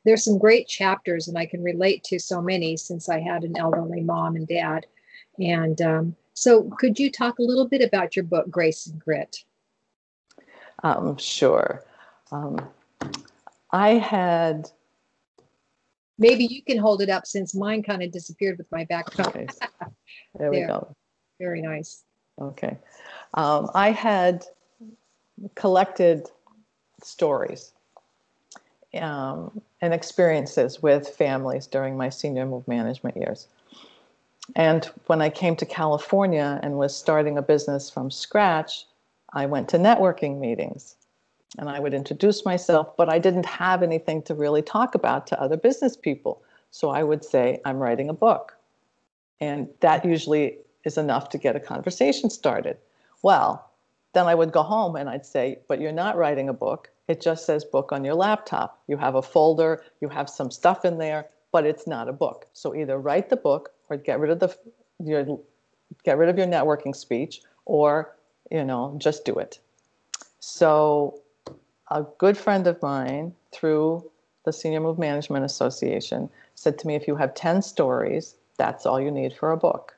there's 0.09 0.23
some 0.23 0.39
great 0.39 0.67
chapters, 0.67 1.27
and 1.27 1.37
I 1.37 1.45
can 1.45 1.61
relate 1.61 2.03
to 2.05 2.17
so 2.17 2.41
many 2.41 2.75
since 2.77 3.09
I 3.09 3.19
had 3.19 3.43
an 3.43 3.55
elderly 3.59 4.01
mom 4.01 4.35
and 4.35 4.47
dad. 4.47 4.87
And 5.37 5.79
um, 5.83 6.15
so, 6.33 6.63
could 6.79 6.97
you 6.97 7.11
talk 7.11 7.37
a 7.37 7.43
little 7.43 7.67
bit 7.67 7.83
about 7.83 8.15
your 8.15 8.25
book, 8.25 8.49
Grace 8.49 8.87
and 8.87 8.99
Grit? 8.99 9.43
Um, 10.81 11.15
sure. 11.17 11.85
Um, 12.31 12.67
I 13.69 13.89
had, 13.89 14.71
Maybe 16.17 16.45
you 16.45 16.63
can 16.63 16.79
hold 16.79 17.03
it 17.03 17.09
up 17.09 17.27
since 17.27 17.53
mine 17.53 17.83
kind 17.83 18.01
of 18.01 18.11
disappeared 18.11 18.57
with 18.57 18.71
my 18.71 18.85
background. 18.85 19.35
okay, 19.35 19.47
there 20.39 20.49
we 20.49 20.61
go. 20.61 20.95
Very 21.39 21.61
nice. 21.61 22.03
Okay. 22.41 22.79
Um, 23.35 23.69
I 23.75 23.91
had 23.91 24.43
collected 25.53 26.27
stories 27.03 27.73
um, 28.95 29.61
and 29.81 29.93
experiences 29.93 30.81
with 30.81 31.07
families 31.07 31.67
during 31.67 31.97
my 31.97 32.09
senior 32.09 32.45
move 32.45 32.67
management 32.67 33.17
years. 33.17 33.47
And 34.55 34.85
when 35.05 35.21
I 35.21 35.29
came 35.29 35.55
to 35.57 35.65
California 35.65 36.59
and 36.63 36.77
was 36.77 36.95
starting 36.95 37.37
a 37.37 37.41
business 37.41 37.89
from 37.89 38.09
scratch, 38.09 38.85
I 39.33 39.45
went 39.45 39.69
to 39.69 39.77
networking 39.77 40.39
meetings 40.39 40.95
and 41.57 41.69
I 41.69 41.79
would 41.79 41.93
introduce 41.93 42.45
myself, 42.45 42.95
but 42.97 43.09
I 43.09 43.19
didn't 43.19 43.45
have 43.45 43.83
anything 43.83 44.21
to 44.23 44.35
really 44.35 44.61
talk 44.61 44.95
about 44.95 45.27
to 45.27 45.41
other 45.41 45.57
business 45.57 45.95
people. 45.95 46.41
So 46.71 46.89
I 46.89 47.03
would 47.03 47.25
say, 47.25 47.59
I'm 47.65 47.77
writing 47.77 48.09
a 48.09 48.13
book. 48.13 48.55
And 49.41 49.67
that 49.79 50.05
usually 50.05 50.57
is 50.83 50.97
enough 50.97 51.29
to 51.29 51.37
get 51.37 51.55
a 51.55 51.59
conversation 51.59 52.29
started. 52.29 52.77
Well, 53.21 53.69
then 54.13 54.27
I 54.27 54.35
would 54.35 54.51
go 54.51 54.63
home 54.63 54.95
and 54.95 55.09
I'd 55.09 55.25
say, 55.25 55.59
but 55.67 55.79
you're 55.79 55.91
not 55.91 56.17
writing 56.17 56.49
a 56.49 56.53
book. 56.53 56.89
It 57.09 57.21
just 57.21 57.47
says 57.47 57.65
book 57.65 57.91
on 57.91 58.05
your 58.05 58.13
laptop. 58.13 58.83
You 58.87 58.95
have 58.97 59.15
a 59.15 59.21
folder, 59.23 59.83
you 59.99 60.09
have 60.09 60.29
some 60.29 60.51
stuff 60.51 60.85
in 60.85 60.99
there, 60.99 61.25
but 61.51 61.65
it's 61.65 61.87
not 61.87 62.07
a 62.07 62.13
book. 62.13 62.45
So 62.53 62.75
either 62.75 62.99
write 62.99 63.29
the 63.29 63.35
book 63.35 63.71
or 63.89 63.97
get 63.97 64.19
rid 64.19 64.29
of 64.29 64.39
the 64.39 64.55
your 65.03 65.39
get 66.03 66.19
rid 66.19 66.29
of 66.29 66.37
your 66.37 66.45
networking 66.45 66.95
speech 66.95 67.41
or, 67.65 68.15
you 68.51 68.63
know, 68.63 68.93
just 68.99 69.25
do 69.25 69.33
it. 69.33 69.57
So 70.39 71.19
a 71.89 72.03
good 72.19 72.37
friend 72.37 72.67
of 72.67 72.79
mine 72.83 73.33
through 73.51 74.07
the 74.45 74.53
Senior 74.53 74.79
Move 74.79 74.99
Management 74.99 75.43
Association 75.43 76.29
said 76.53 76.77
to 76.77 76.85
me, 76.85 76.93
if 76.93 77.07
you 77.07 77.15
have 77.15 77.33
10 77.33 77.63
stories, 77.63 78.35
that's 78.57 78.85
all 78.85 79.01
you 79.01 79.09
need 79.09 79.33
for 79.33 79.51
a 79.51 79.57
book. 79.57 79.95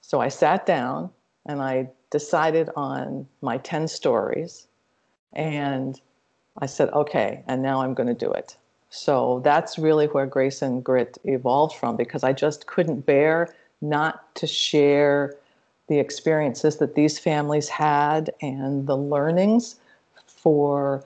So 0.00 0.18
I 0.18 0.28
sat 0.28 0.64
down 0.64 1.10
and 1.44 1.60
I 1.60 1.90
decided 2.10 2.70
on 2.74 3.26
my 3.42 3.58
10 3.58 3.86
stories 3.88 4.66
and 5.34 6.00
I 6.58 6.66
said, 6.66 6.90
okay, 6.90 7.42
and 7.46 7.62
now 7.62 7.82
I'm 7.82 7.94
going 7.94 8.08
to 8.08 8.14
do 8.14 8.30
it. 8.32 8.56
So 8.90 9.40
that's 9.44 9.78
really 9.78 10.06
where 10.06 10.26
Grace 10.26 10.62
and 10.62 10.82
Grit 10.82 11.18
evolved 11.24 11.76
from 11.76 11.96
because 11.96 12.22
I 12.22 12.32
just 12.32 12.66
couldn't 12.66 13.06
bear 13.06 13.52
not 13.80 14.34
to 14.36 14.46
share 14.46 15.34
the 15.88 15.98
experiences 15.98 16.76
that 16.76 16.94
these 16.94 17.18
families 17.18 17.68
had 17.68 18.30
and 18.40 18.86
the 18.86 18.96
learnings 18.96 19.76
for 20.26 21.04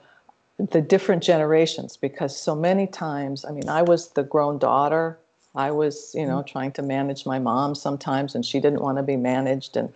the 0.57 0.81
different 0.81 1.23
generations 1.23 1.97
because 1.97 2.35
so 2.35 2.53
many 2.53 2.85
times 2.85 3.45
i 3.45 3.51
mean 3.51 3.69
i 3.69 3.81
was 3.81 4.09
the 4.09 4.23
grown 4.23 4.57
daughter. 4.57 5.17
I 5.55 5.71
was 5.71 6.13
you 6.13 6.25
know 6.25 6.39
mm-hmm. 6.39 6.51
trying 6.51 6.71
to 6.73 6.81
manage 6.81 7.25
my 7.25 7.39
mom 7.39 7.75
sometimes 7.75 8.35
and 8.35 8.45
she 8.45 8.59
didn't 8.59 8.81
want 8.81 8.97
to 8.97 9.03
be 9.03 9.15
managed 9.15 9.77
and 9.77 9.91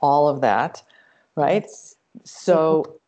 all 0.00 0.28
of 0.28 0.40
that 0.40 0.82
right? 1.36 1.66
So 2.24 2.96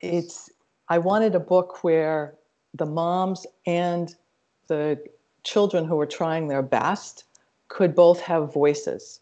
it's 0.00 0.50
i 0.88 0.98
wanted 0.98 1.34
a 1.34 1.40
book 1.40 1.82
where 1.84 2.34
the 2.74 2.86
moms 2.86 3.46
and 3.66 4.14
the 4.68 4.98
children 5.44 5.84
who 5.84 5.96
were 5.96 6.06
trying 6.06 6.48
their 6.48 6.62
best 6.62 7.24
could 7.68 7.94
both 7.94 8.20
have 8.20 8.52
voices 8.52 9.20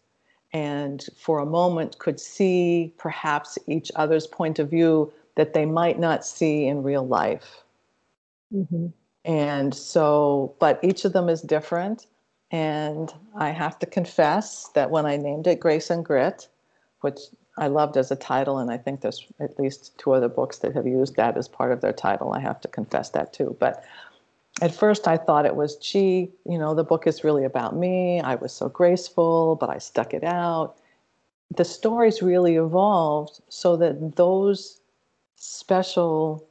and 0.53 1.05
for 1.17 1.39
a 1.39 1.45
moment 1.45 1.99
could 1.99 2.19
see 2.19 2.93
perhaps 2.97 3.57
each 3.67 3.91
other's 3.95 4.27
point 4.27 4.59
of 4.59 4.69
view 4.69 5.11
that 5.35 5.53
they 5.53 5.65
might 5.65 5.99
not 5.99 6.25
see 6.25 6.65
in 6.67 6.83
real 6.83 7.05
life. 7.05 7.63
hmm 8.51 8.87
And 9.25 9.75
so, 9.75 10.55
but 10.59 10.79
each 10.83 11.05
of 11.05 11.13
them 11.13 11.29
is 11.29 11.41
different. 11.41 12.07
And 12.49 13.13
I 13.35 13.49
have 13.49 13.77
to 13.79 13.85
confess 13.85 14.69
that 14.69 14.89
when 14.89 15.05
I 15.05 15.17
named 15.17 15.47
it 15.47 15.59
Grace 15.59 15.89
and 15.89 16.03
Grit, 16.03 16.47
which 17.01 17.19
I 17.57 17.67
loved 17.67 17.97
as 17.97 18.11
a 18.11 18.15
title, 18.15 18.59
and 18.59 18.69
I 18.69 18.77
think 18.77 19.01
there's 19.01 19.25
at 19.39 19.57
least 19.59 19.97
two 19.97 20.11
other 20.11 20.29
books 20.29 20.59
that 20.59 20.73
have 20.73 20.85
used 20.85 21.15
that 21.15 21.37
as 21.37 21.47
part 21.47 21.71
of 21.71 21.81
their 21.81 21.93
title, 21.93 22.33
I 22.33 22.39
have 22.39 22.61
to 22.61 22.67
confess 22.67 23.09
that 23.11 23.33
too. 23.33 23.55
But 23.59 23.83
at 24.61 24.73
first 24.73 25.07
I 25.07 25.17
thought 25.17 25.45
it 25.45 25.55
was, 25.55 25.75
gee, 25.77 26.31
you 26.45 26.57
know, 26.57 26.73
the 26.75 26.83
book 26.83 27.07
is 27.07 27.23
really 27.23 27.43
about 27.43 27.75
me. 27.75 28.21
I 28.21 28.35
was 28.35 28.53
so 28.53 28.69
graceful, 28.69 29.55
but 29.55 29.69
I 29.69 29.77
stuck 29.77 30.13
it 30.13 30.23
out. 30.23 30.77
The 31.55 31.65
stories 31.65 32.21
really 32.21 32.55
evolved 32.55 33.39
so 33.49 33.75
that 33.77 34.15
those 34.15 34.81
special 35.35 36.47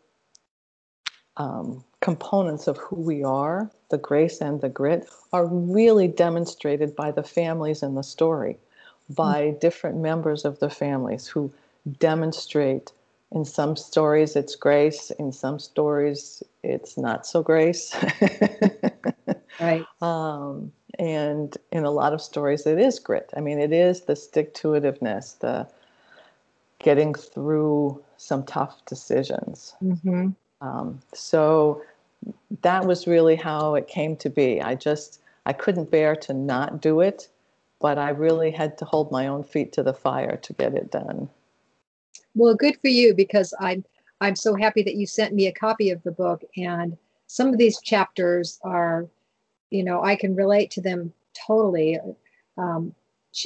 um, 1.36 1.84
components 2.00 2.66
of 2.66 2.76
who 2.78 2.96
we 2.96 3.22
are, 3.22 3.70
the 3.90 3.98
grace 3.98 4.40
and 4.40 4.60
the 4.60 4.68
grit, 4.68 5.08
are 5.32 5.46
really 5.46 6.08
demonstrated 6.08 6.96
by 6.96 7.10
the 7.10 7.22
families 7.22 7.82
in 7.82 7.94
the 7.94 8.02
story, 8.02 8.58
by 9.10 9.50
different 9.60 9.98
members 9.98 10.44
of 10.44 10.58
the 10.58 10.70
families 10.70 11.26
who 11.26 11.52
demonstrate. 11.98 12.92
In 13.32 13.44
some 13.44 13.76
stories, 13.76 14.36
it's 14.36 14.54
grace. 14.54 15.10
In 15.12 15.32
some 15.32 15.58
stories, 15.58 16.42
it's 16.62 16.96
not 16.96 17.26
so 17.26 17.42
grace. 17.42 17.94
Right. 19.60 19.86
um, 20.02 20.72
and 20.98 21.56
in 21.72 21.84
a 21.84 21.90
lot 21.90 22.12
of 22.12 22.22
stories, 22.22 22.66
it 22.66 22.78
is 22.78 22.98
grit. 22.98 23.30
I 23.36 23.40
mean, 23.40 23.58
it 23.58 23.72
is 23.72 24.02
the 24.02 24.16
stick 24.16 24.54
to 24.54 24.68
itiveness, 24.68 25.38
the 25.38 25.68
getting 26.78 27.14
through 27.14 28.02
some 28.16 28.44
tough 28.44 28.84
decisions. 28.86 29.74
hmm 29.80 30.28
Um, 30.60 31.00
so 31.12 31.82
that 32.62 32.86
was 32.86 33.06
really 33.06 33.36
how 33.36 33.74
it 33.74 33.88
came 33.88 34.16
to 34.16 34.30
be. 34.30 34.60
I 34.60 34.74
just 34.74 35.20
I 35.44 35.52
couldn't 35.52 35.90
bear 35.90 36.16
to 36.16 36.32
not 36.32 36.80
do 36.80 37.00
it, 37.00 37.28
but 37.80 37.98
I 37.98 38.10
really 38.10 38.50
had 38.50 38.78
to 38.78 38.84
hold 38.84 39.12
my 39.12 39.26
own 39.26 39.44
feet 39.44 39.72
to 39.74 39.82
the 39.82 39.94
fire 39.94 40.36
to 40.36 40.52
get 40.52 40.74
it 40.74 40.90
done. 40.90 41.28
Well, 42.34 42.54
good 42.54 42.78
for 42.80 42.88
you 42.88 43.14
because 43.14 43.54
I'm 43.60 43.84
I'm 44.20 44.36
so 44.36 44.54
happy 44.54 44.82
that 44.82 44.94
you 44.94 45.06
sent 45.06 45.34
me 45.34 45.46
a 45.46 45.52
copy 45.52 45.90
of 45.90 46.02
the 46.02 46.12
book 46.12 46.42
and 46.56 46.96
some 47.26 47.48
of 47.48 47.58
these 47.58 47.80
chapters 47.80 48.58
are, 48.62 49.06
you 49.70 49.84
know, 49.84 50.02
I 50.02 50.16
can 50.16 50.34
relate 50.34 50.70
to 50.72 50.80
them 50.80 51.12
totally. 51.46 51.98
Um, 52.56 52.94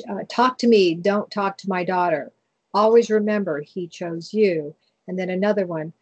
uh, 0.08 0.22
talk 0.28 0.58
to 0.58 0.68
me, 0.68 0.94
don't 0.94 1.30
talk 1.30 1.56
to 1.58 1.68
my 1.68 1.82
daughter. 1.82 2.30
Always 2.72 3.10
remember 3.10 3.60
he 3.60 3.88
chose 3.88 4.32
you. 4.32 4.74
And 5.08 5.18
then 5.18 5.30
another 5.30 5.66
one, 5.66 5.92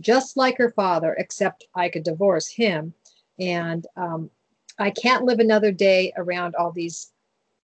just 0.00 0.36
like 0.36 0.56
her 0.56 0.70
father, 0.70 1.14
except 1.18 1.66
I 1.74 1.90
could 1.90 2.04
divorce 2.04 2.48
him. 2.48 2.94
And 3.38 3.86
um, 3.96 4.30
I 4.78 4.90
can't 4.90 5.24
live 5.24 5.40
another 5.40 5.72
day 5.72 6.12
around 6.16 6.54
all 6.54 6.72
these 6.72 7.12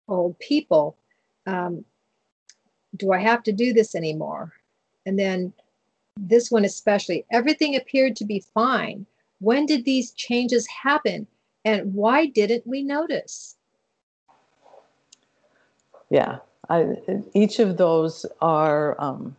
old 0.07 0.38
people. 0.39 0.97
Um, 1.45 1.85
do 2.95 3.12
I 3.12 3.19
have 3.19 3.43
to 3.43 3.51
do 3.51 3.74
this 3.74 3.95
anymore? 3.95 4.53
And 5.05 5.19
then 5.19 5.53
this 6.17 6.50
one 6.50 6.65
especially, 6.65 7.25
everything 7.31 7.75
appeared 7.75 8.15
to 8.17 8.25
be 8.25 8.43
fine. 8.53 9.05
When 9.39 9.65
did 9.65 9.85
these 9.85 10.12
changes 10.12 10.67
happen? 10.67 11.27
And 11.65 11.93
why 11.93 12.27
didn't 12.27 12.65
we 12.65 12.83
notice? 12.83 13.57
Yeah, 16.09 16.38
I, 16.69 16.95
each 17.33 17.59
of 17.59 17.77
those 17.77 18.25
are 18.41 19.00
um, 19.01 19.35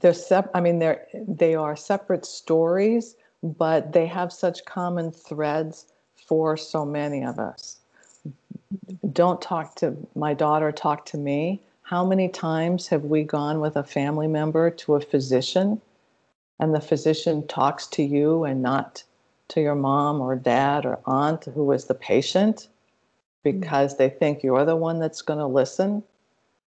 they're 0.00 0.14
sep- 0.14 0.50
I 0.54 0.60
mean 0.60 0.78
they're 0.78 1.06
they 1.28 1.54
are 1.54 1.76
separate 1.76 2.24
stories, 2.24 3.16
but 3.42 3.92
they 3.92 4.06
have 4.06 4.32
such 4.32 4.64
common 4.64 5.10
threads 5.10 5.92
for 6.14 6.56
so 6.56 6.84
many 6.86 7.24
of 7.24 7.38
us. 7.38 7.79
Don't 9.12 9.40
talk 9.40 9.74
to 9.76 9.96
my 10.14 10.34
daughter, 10.34 10.72
talk 10.72 11.04
to 11.06 11.18
me. 11.18 11.62
How 11.82 12.04
many 12.04 12.28
times 12.28 12.86
have 12.88 13.04
we 13.04 13.24
gone 13.24 13.60
with 13.60 13.76
a 13.76 13.82
family 13.82 14.28
member 14.28 14.70
to 14.70 14.94
a 14.94 15.00
physician 15.00 15.80
and 16.60 16.74
the 16.74 16.80
physician 16.80 17.46
talks 17.46 17.86
to 17.88 18.02
you 18.02 18.44
and 18.44 18.62
not 18.62 19.02
to 19.48 19.60
your 19.60 19.74
mom 19.74 20.20
or 20.20 20.36
dad 20.36 20.86
or 20.86 21.00
aunt 21.06 21.46
who 21.46 21.72
is 21.72 21.86
the 21.86 21.94
patient 21.94 22.68
because 23.42 23.96
they 23.96 24.08
think 24.08 24.42
you're 24.42 24.64
the 24.64 24.76
one 24.76 25.00
that's 25.00 25.22
going 25.22 25.38
to 25.38 25.46
listen? 25.46 26.02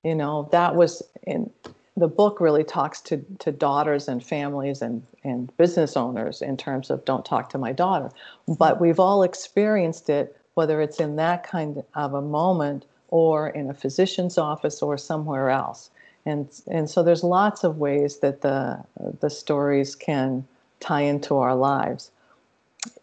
You 0.05 0.15
know, 0.15 0.49
that 0.53 0.77
was 0.77 1.03
in 1.27 1.51
the 1.99 2.09
book 2.09 2.41
really 2.41 2.65
talks 2.65 3.01
to, 3.01 3.25
to 3.41 3.51
daughters 3.51 4.09
and 4.09 4.25
families 4.25 4.83
and, 4.83 5.05
and 5.25 5.55
business 5.57 5.97
owners 5.97 6.41
in 6.41 6.57
terms 6.57 6.91
of 6.91 7.05
don't 7.05 7.25
talk 7.25 7.51
to 7.51 7.59
my 7.59 7.73
daughter. 7.73 8.11
But 8.47 8.81
we've 8.81 9.01
all 9.01 9.25
experienced 9.25 10.09
it, 10.09 10.37
whether 10.59 10.81
it's 10.81 10.99
in 10.99 11.15
that 11.15 11.45
kind 11.45 11.85
of 11.95 12.15
a 12.15 12.21
moment 12.21 12.85
or 13.11 13.51
in 13.51 13.71
a 13.71 13.75
physician's 13.75 14.37
office 14.37 14.83
or 14.83 14.99
somewhere 14.99 15.51
else. 15.51 15.89
And, 16.27 16.49
and 16.69 16.91
so 16.91 17.05
there's 17.05 17.23
lots 17.23 17.63
of 17.63 17.79
ways 17.79 18.19
that 18.19 18.41
the, 18.41 18.85
the 19.21 19.31
stories 19.31 19.95
can 19.95 20.45
tie 20.81 21.03
into 21.03 21.37
our 21.37 21.55
lives. 21.55 22.11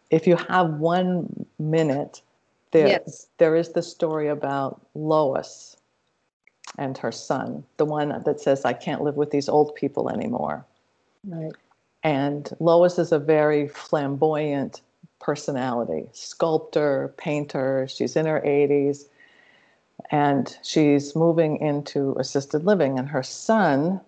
If 0.09 0.27
you 0.27 0.35
have 0.50 0.71
one 0.71 1.45
minute, 1.57 2.21
there, 2.71 2.88
yes. 2.88 3.27
there 3.38 3.55
is 3.55 3.69
the 3.69 3.81
story 3.81 4.27
about 4.27 4.81
Lois 4.93 5.77
and 6.77 6.97
her 6.97 7.13
son, 7.13 7.63
the 7.77 7.85
one 7.85 8.21
that 8.25 8.41
says, 8.41 8.65
I 8.65 8.74
can't 8.74 9.01
live 9.01 9.15
with 9.15 9.31
these 9.31 9.47
old 9.47 9.74
people 9.75 10.09
anymore. 10.09 10.65
Right. 11.24 11.53
And 12.03 12.50
Lois 12.59 13.00
is 13.00 13.13
a 13.13 13.19
very 13.19 13.69
flamboyant 13.69 14.81
personality 15.25 16.08
sculptor, 16.12 17.12
painter. 17.17 17.88
She's 17.89 18.16
in 18.16 18.27
her 18.27 18.42
80s 18.46 19.05
and 20.11 20.55
she's 20.61 21.16
moving 21.16 21.57
into 21.57 22.16
assisted 22.20 22.64
living. 22.64 23.00
And 23.00 23.09
her 23.09 23.24
son 23.24 24.01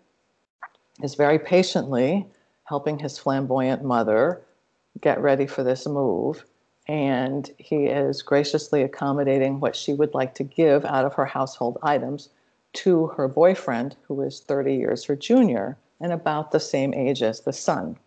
is 1.01 1.15
very 1.15 1.39
patiently 1.39 2.27
helping 2.65 2.99
his 2.99 3.17
flamboyant 3.17 3.83
mother 3.83 4.43
get 5.01 5.19
ready 5.19 5.47
for 5.47 5.63
this 5.63 5.87
move. 5.87 6.45
And 6.87 7.49
he 7.57 7.87
is 7.87 8.21
graciously 8.21 8.83
accommodating 8.83 9.59
what 9.59 9.75
she 9.75 9.95
would 9.95 10.13
like 10.13 10.35
to 10.35 10.43
give 10.43 10.85
out 10.85 11.03
of 11.03 11.15
her 11.15 11.25
household 11.25 11.79
items 11.81 12.29
to 12.73 13.07
her 13.07 13.27
boyfriend, 13.27 13.95
who 14.03 14.21
is 14.21 14.41
30 14.41 14.75
years 14.75 15.03
her 15.05 15.15
junior 15.15 15.77
and 15.99 16.13
about 16.13 16.51
the 16.51 16.59
same 16.59 16.93
age 16.93 17.23
as 17.23 17.41
the 17.41 17.53
son. 17.53 17.97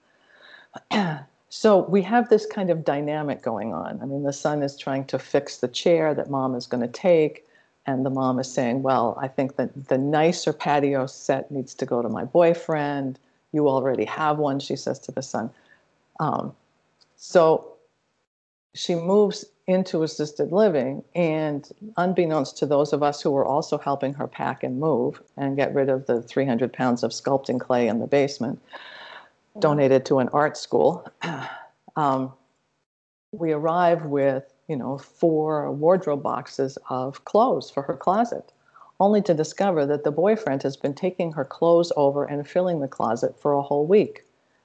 so 1.51 1.83
we 1.89 2.01
have 2.03 2.29
this 2.29 2.47
kind 2.47 2.71
of 2.71 2.85
dynamic 2.85 3.43
going 3.43 3.75
on. 3.75 3.99
I 4.01 4.07
mean, 4.07 4.23
the 4.23 4.33
son 4.33 4.63
is 4.63 4.77
trying 4.77 5.05
to 5.07 5.19
fix 5.19 5.59
the 5.59 5.69
chair 5.69 6.15
that 6.15 6.31
mom 6.31 6.55
is 6.55 6.67
going 6.67 6.81
to 6.81 6.89
take, 6.89 7.47
and 7.87 8.07
the 8.07 8.11
mom 8.11 8.39
is 8.39 8.51
saying, 8.51 8.83
Well, 8.83 9.19
I 9.21 9.29
think 9.29 9.57
that 9.57 9.89
the 9.89 9.99
nicer 9.99 10.53
patio 10.53 11.07
set 11.07 11.51
needs 11.51 11.75
to 11.75 11.87
go 11.87 12.03
to 12.03 12.09
my 12.09 12.25
boyfriend. 12.25 13.19
You 13.53 13.69
already 13.69 14.05
have 14.05 14.39
one, 14.39 14.61
she 14.61 14.77
says 14.77 15.01
to 15.01 15.13
the 15.13 15.23
son. 15.23 15.51
Um, 16.21 16.55
so 17.17 17.73
she 18.75 18.95
moves 18.95 19.45
into 19.67 20.03
assisted 20.03 20.53
living. 20.53 21.03
And 21.15 21.69
unbeknownst 21.97 22.59
to 22.59 22.67
those 22.67 22.93
of 22.93 23.03
us 23.03 23.21
who 23.21 23.31
were 23.31 23.45
also 23.45 23.79
helping 23.79 24.15
her 24.15 24.27
pack 24.27 24.63
and 24.63 24.79
move 24.79 25.21
and 25.37 25.57
get 25.57 25.75
rid 25.75 25.89
of 25.89 26.07
the 26.07 26.23
300 26.23 26.73
pounds 26.73 27.03
of 27.03 27.13
sculpting 27.13 27.61
clay 27.61 27.89
in 27.89 27.99
the 27.99 28.07
basement, 28.07 28.61
donated 29.59 30.07
to 30.07 30.19
an 30.19 30.29
art 30.33 30.57
school, 30.57 31.07
um, 31.97 32.33
we 33.33 33.53
arrive 33.53 34.05
with, 34.07 34.53
you 34.69 34.77
know, 34.77 34.99
four 34.99 35.71
wardrobe 35.73 36.23
boxes 36.23 36.79
of 36.89 37.25
clothes 37.25 37.71
for 37.71 37.83
her 37.83 37.97
closet, 37.97 38.53
only 38.99 39.23
to 39.23 39.35
discover 39.35 39.87
that 39.87 40.05
the 40.05 40.11
boyfriend 40.11 40.63
has 40.63 40.77
been 40.77 40.95
taking 40.95 41.33
her 41.33 41.45
clothes 41.45 41.93
over 41.97 42.25
and 42.25 42.49
filling 42.49 42.81
the 42.81 42.89
closet 42.89 43.39
for 43.41 43.53
a 43.53 43.63
whole 43.63 43.87
week 43.87 44.25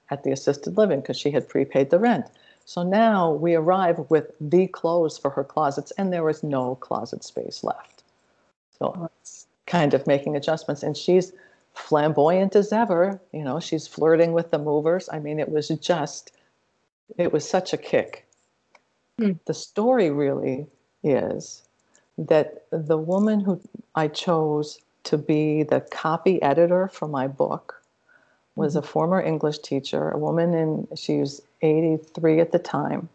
at 0.10 0.24
the 0.24 0.32
assisted 0.32 0.78
living 0.78 1.02
because 1.02 1.18
she 1.18 1.32
had 1.32 1.50
prepaid 1.50 1.90
the 1.90 2.00
rent. 2.00 2.26
So 2.66 2.82
now 2.82 3.32
we 3.32 3.54
arrive 3.54 4.10
with 4.10 4.32
the 4.42 4.68
clothes 4.68 5.18
for 5.18 5.30
her 5.32 5.44
closets, 5.44 5.92
and 5.92 6.12
there 6.12 6.24
was 6.24 6.44
no 6.44 6.76
closet 6.76 7.24
space 7.24 7.64
left. 7.64 8.04
So 8.80 9.10
it's 9.22 9.46
kind 9.68 9.94
of 9.94 10.08
making 10.08 10.36
adjustments. 10.36 10.84
And 10.84 10.98
she's 10.98 11.32
flamboyant 11.76 12.56
as 12.56 12.72
ever. 12.74 13.20
You 13.32 13.44
know, 13.44 13.60
she's 13.60 13.88
flirting 13.88 14.34
with 14.34 14.52
the 14.52 14.58
movers. 14.58 15.10
I 15.12 15.20
mean, 15.20 15.40
it 15.40 15.50
was 15.50 15.68
just, 15.68 16.32
it 17.18 17.32
was 17.32 17.48
such 17.48 17.74
a 17.74 17.78
kick. 17.78 18.26
Hmm. 19.20 19.34
The 19.46 19.54
story 19.54 20.10
really 20.10 20.68
is 21.04 21.64
that 22.18 22.66
the 22.72 22.98
woman 22.98 23.42
who 23.42 23.62
I 23.94 24.08
chose 24.08 24.80
to 25.04 25.18
be 25.18 25.64
the 25.64 25.82
copy 25.82 26.42
editor 26.42 26.88
for 26.88 27.08
my 27.08 27.28
book 27.28 27.82
was 28.56 28.76
a 28.76 28.80
mm-hmm. 28.80 28.88
former 28.88 29.22
English 29.22 29.60
teacher, 29.60 30.10
a 30.10 30.18
woman 30.18 30.54
in 30.54 30.88
she 30.96 31.20
was 31.20 31.42
83 31.62 32.40
at 32.40 32.52
the 32.52 32.60
time. 32.60 33.10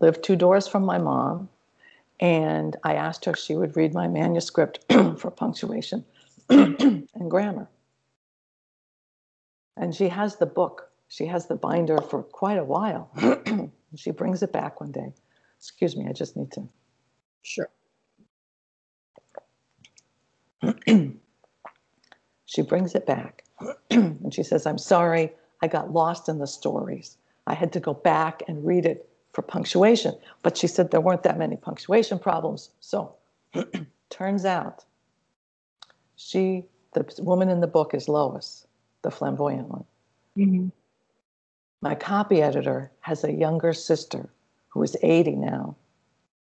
Lived 0.00 0.22
two 0.22 0.36
doors 0.36 0.68
from 0.68 0.84
my 0.84 0.98
mom, 0.98 1.48
and 2.20 2.76
I 2.84 2.94
asked 2.94 3.24
her 3.24 3.32
if 3.32 3.38
she 3.38 3.54
would 3.54 3.76
read 3.76 3.94
my 3.94 4.06
manuscript 4.06 4.80
for 5.16 5.30
punctuation 5.30 6.04
and 6.50 7.30
grammar. 7.30 7.68
And 9.76 9.94
she 9.94 10.08
has 10.08 10.36
the 10.36 10.46
book. 10.46 10.90
She 11.08 11.26
has 11.26 11.46
the 11.46 11.56
binder 11.56 11.98
for 12.00 12.22
quite 12.22 12.58
a 12.58 12.64
while. 12.64 13.10
she 13.96 14.10
brings 14.10 14.42
it 14.42 14.52
back 14.52 14.80
one 14.80 14.92
day. 14.92 15.12
Excuse 15.58 15.96
me, 15.96 16.06
I 16.08 16.12
just 16.12 16.36
need 16.36 16.52
to. 16.52 16.68
Sure. 17.42 17.68
she 22.46 22.62
brings 22.62 22.94
it 22.94 23.06
back 23.06 23.44
and 23.90 24.34
she 24.34 24.42
says, 24.42 24.66
I'm 24.66 24.78
sorry, 24.78 25.32
I 25.62 25.68
got 25.68 25.92
lost 25.92 26.28
in 26.28 26.38
the 26.38 26.46
stories. 26.46 27.16
I 27.46 27.54
had 27.54 27.72
to 27.72 27.80
go 27.80 27.94
back 27.94 28.42
and 28.48 28.66
read 28.66 28.86
it 28.86 29.08
for 29.32 29.42
punctuation. 29.42 30.16
But 30.42 30.56
she 30.56 30.66
said 30.66 30.90
there 30.90 31.00
weren't 31.00 31.22
that 31.22 31.38
many 31.38 31.56
punctuation 31.56 32.18
problems. 32.18 32.70
So 32.80 33.14
turns 34.10 34.44
out 34.44 34.84
she, 36.18 36.64
the 36.94 37.06
woman 37.20 37.48
in 37.48 37.60
the 37.60 37.66
book 37.66 37.94
is 37.94 38.08
Lois, 38.08 38.66
the 39.02 39.10
flamboyant 39.10 39.68
one. 39.68 39.84
Mm-hmm. 40.36 40.68
My 41.80 41.94
copy 41.94 42.42
editor 42.42 42.90
has 43.00 43.22
a 43.22 43.32
younger 43.32 43.72
sister 43.72 44.28
who 44.66 44.82
is 44.82 44.96
80 45.02 45.36
now, 45.36 45.76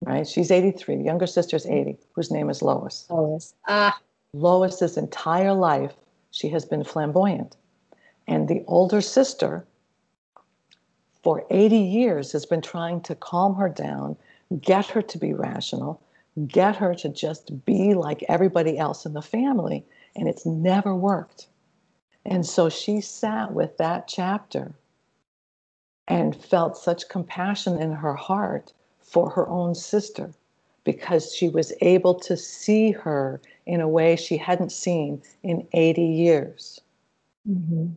right? 0.02 0.26
She's 0.26 0.50
83. 0.50 0.96
The 0.96 1.04
younger 1.04 1.28
sister 1.28 1.54
is 1.54 1.64
80, 1.64 1.96
whose 2.12 2.30
name 2.30 2.50
is 2.50 2.60
Lois. 2.60 3.06
Lois. 3.08 3.54
Ah. 3.68 3.98
Lois's 4.34 4.96
entire 4.96 5.54
life 5.54 5.94
she 6.32 6.48
has 6.48 6.64
been 6.64 6.82
flamboyant. 6.82 7.56
And 8.26 8.48
the 8.48 8.64
older 8.66 9.00
sister, 9.00 9.64
for 11.22 11.44
80 11.50 11.76
years, 11.76 12.32
has 12.32 12.46
been 12.46 12.62
trying 12.62 13.00
to 13.02 13.14
calm 13.14 13.54
her 13.54 13.68
down, 13.68 14.16
get 14.60 14.86
her 14.86 15.02
to 15.02 15.18
be 15.18 15.34
rational, 15.34 16.00
get 16.46 16.76
her 16.76 16.94
to 16.94 17.08
just 17.08 17.64
be 17.64 17.94
like 17.94 18.24
everybody 18.28 18.78
else 18.78 19.04
in 19.04 19.12
the 19.12 19.22
family. 19.22 19.84
And 20.16 20.28
it's 20.28 20.46
never 20.46 20.94
worked. 20.94 21.46
And 22.24 22.46
so 22.46 22.68
she 22.68 23.00
sat 23.00 23.52
with 23.52 23.76
that 23.78 24.08
chapter 24.08 24.74
and 26.08 26.36
felt 26.36 26.76
such 26.76 27.08
compassion 27.08 27.80
in 27.80 27.92
her 27.92 28.14
heart 28.14 28.72
for 29.00 29.30
her 29.30 29.48
own 29.48 29.74
sister 29.74 30.32
because 30.84 31.34
she 31.34 31.48
was 31.48 31.72
able 31.80 32.14
to 32.14 32.36
see 32.36 32.90
her 32.90 33.40
in 33.66 33.80
a 33.80 33.88
way 33.88 34.16
she 34.16 34.36
hadn't 34.36 34.72
seen 34.72 35.22
in 35.42 35.66
80 35.72 36.02
years. 36.02 36.80
Mm-hmm. 37.48 37.88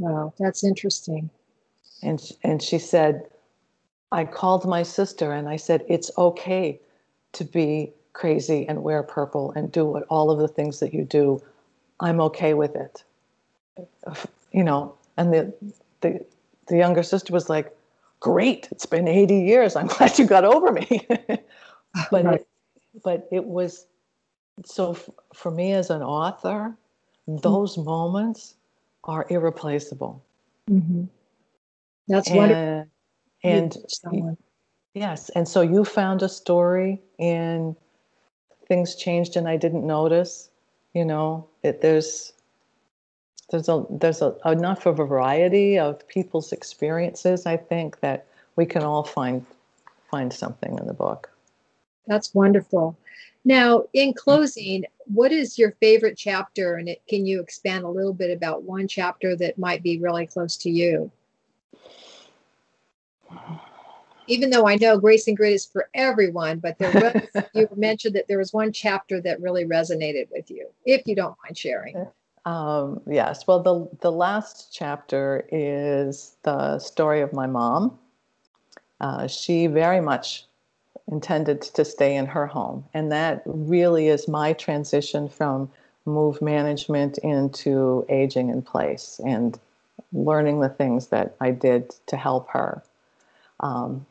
Wow, 0.00 0.34
that's 0.38 0.64
interesting. 0.64 1.30
And, 2.02 2.20
and 2.42 2.62
she 2.62 2.78
said, 2.78 3.22
I 4.10 4.24
called 4.24 4.66
my 4.66 4.82
sister 4.82 5.32
and 5.32 5.48
I 5.48 5.56
said, 5.56 5.84
It's 5.88 6.10
okay 6.18 6.80
to 7.32 7.44
be 7.44 7.92
crazy 8.12 8.66
and 8.68 8.82
wear 8.82 9.02
purple 9.02 9.52
and 9.52 9.72
do 9.72 9.84
what, 9.84 10.04
all 10.08 10.30
of 10.30 10.38
the 10.38 10.48
things 10.48 10.80
that 10.80 10.92
you 10.92 11.04
do. 11.04 11.42
I'm 12.00 12.20
okay 12.20 12.54
with 12.54 12.74
it. 12.76 13.02
You 14.52 14.64
know, 14.64 14.94
and 15.16 15.32
the, 15.32 15.54
the, 16.00 16.24
the 16.68 16.76
younger 16.76 17.02
sister 17.02 17.32
was 17.32 17.48
like, 17.48 17.74
Great, 18.20 18.68
it's 18.70 18.86
been 18.86 19.08
80 19.08 19.34
years. 19.34 19.74
I'm 19.74 19.86
glad 19.98 20.18
you 20.18 20.26
got 20.26 20.44
over 20.44 20.70
me. 20.70 21.06
but, 22.10 22.24
right. 22.24 22.40
it, 22.40 22.46
but 23.02 23.28
it 23.32 23.44
was 23.44 23.86
so 24.64 24.92
f- 24.92 25.10
for 25.34 25.50
me 25.50 25.72
as 25.72 25.90
an 25.90 26.02
author, 26.02 26.76
those 27.26 27.72
mm-hmm. 27.74 27.84
moments 27.84 28.54
are 29.04 29.26
irreplaceable. 29.28 30.22
Mm-hmm. 30.70 31.04
That's 32.08 32.30
and, 32.30 32.40
And 33.44 33.76
yes, 34.94 35.28
and 35.30 35.46
so 35.46 35.60
you 35.60 35.84
found 35.84 36.22
a 36.22 36.28
story 36.28 37.00
and 37.18 37.76
things 38.66 38.94
changed 38.94 39.36
and 39.36 39.48
I 39.48 39.56
didn't 39.56 39.86
notice. 39.86 40.48
You 40.94 41.04
know, 41.04 41.46
it, 41.62 41.80
there's 41.80 42.32
there's 43.50 43.68
a 43.68 43.84
there's 43.90 44.22
a, 44.22 44.34
enough 44.46 44.86
of 44.86 44.98
a 44.98 45.04
variety 45.04 45.78
of 45.78 46.06
people's 46.08 46.52
experiences. 46.52 47.46
I 47.46 47.56
think 47.56 48.00
that 48.00 48.26
we 48.56 48.66
can 48.66 48.82
all 48.82 49.04
find 49.04 49.44
find 50.10 50.32
something 50.32 50.78
in 50.78 50.86
the 50.86 50.94
book. 50.94 51.30
That's 52.06 52.34
wonderful. 52.34 52.96
Now, 53.44 53.84
in 53.92 54.14
closing, 54.14 54.84
what 55.06 55.32
is 55.32 55.58
your 55.58 55.72
favorite 55.80 56.16
chapter? 56.16 56.76
And 56.76 56.88
it, 56.88 57.02
can 57.08 57.26
you 57.26 57.40
expand 57.40 57.84
a 57.84 57.88
little 57.88 58.12
bit 58.12 58.30
about 58.30 58.62
one 58.62 58.86
chapter 58.86 59.34
that 59.36 59.58
might 59.58 59.82
be 59.82 59.98
really 59.98 60.26
close 60.26 60.56
to 60.58 60.70
you? 60.70 61.10
Even 64.32 64.50
though 64.50 64.66
I 64.66 64.76
know 64.76 64.98
Grace 64.98 65.28
and 65.28 65.36
Grit 65.36 65.52
is 65.52 65.66
for 65.66 65.88
everyone, 65.94 66.58
but 66.58 66.78
there 66.78 66.90
was, 66.90 67.44
you 67.54 67.68
mentioned 67.76 68.14
that 68.16 68.28
there 68.28 68.38
was 68.38 68.52
one 68.52 68.72
chapter 68.72 69.20
that 69.20 69.40
really 69.40 69.64
resonated 69.64 70.28
with 70.30 70.50
you, 70.50 70.68
if 70.86 71.06
you 71.06 71.14
don't 71.14 71.36
mind 71.44 71.58
sharing. 71.58 72.06
Um, 72.44 73.00
yes. 73.06 73.46
Well, 73.46 73.62
the 73.62 73.88
the 74.00 74.10
last 74.10 74.72
chapter 74.72 75.46
is 75.52 76.36
the 76.42 76.78
story 76.78 77.20
of 77.20 77.32
my 77.32 77.46
mom. 77.46 77.98
Uh, 79.00 79.26
she 79.26 79.66
very 79.66 80.00
much 80.00 80.46
intended 81.10 81.60
to 81.62 81.84
stay 81.84 82.16
in 82.16 82.26
her 82.26 82.46
home. 82.46 82.84
And 82.94 83.12
that 83.12 83.42
really 83.44 84.08
is 84.08 84.28
my 84.28 84.52
transition 84.52 85.28
from 85.28 85.70
move 86.06 86.40
management 86.40 87.18
into 87.18 88.04
aging 88.08 88.50
in 88.50 88.62
place 88.62 89.20
and 89.24 89.58
learning 90.12 90.60
the 90.60 90.68
things 90.68 91.08
that 91.08 91.34
I 91.40 91.50
did 91.50 91.94
to 92.06 92.16
help 92.16 92.48
her. 92.50 92.82
Um, 93.60 94.06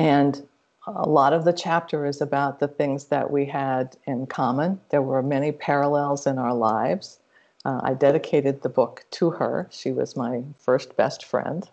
and 0.00 0.48
a 0.86 1.06
lot 1.06 1.34
of 1.34 1.44
the 1.44 1.52
chapter 1.52 2.06
is 2.06 2.22
about 2.22 2.58
the 2.58 2.68
things 2.68 3.06
that 3.06 3.30
we 3.30 3.44
had 3.44 3.98
in 4.06 4.26
common. 4.26 4.80
There 4.88 5.02
were 5.02 5.22
many 5.22 5.52
parallels 5.52 6.26
in 6.26 6.38
our 6.38 6.54
lives. 6.54 7.18
Uh, 7.66 7.80
I 7.82 7.92
dedicated 7.92 8.62
the 8.62 8.70
book 8.70 9.04
to 9.10 9.28
her. 9.30 9.68
She 9.70 9.92
was 9.92 10.16
my 10.16 10.42
first 10.58 10.96
best 10.96 11.26
friend. 11.26 11.68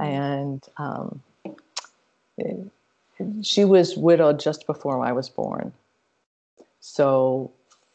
And 0.00 0.66
um, 0.78 1.22
she 3.42 3.64
was 3.64 3.96
widowed 3.96 4.40
just 4.40 4.66
before 4.66 5.04
I 5.04 5.12
was 5.12 5.28
born. 5.28 5.72
So 6.80 7.52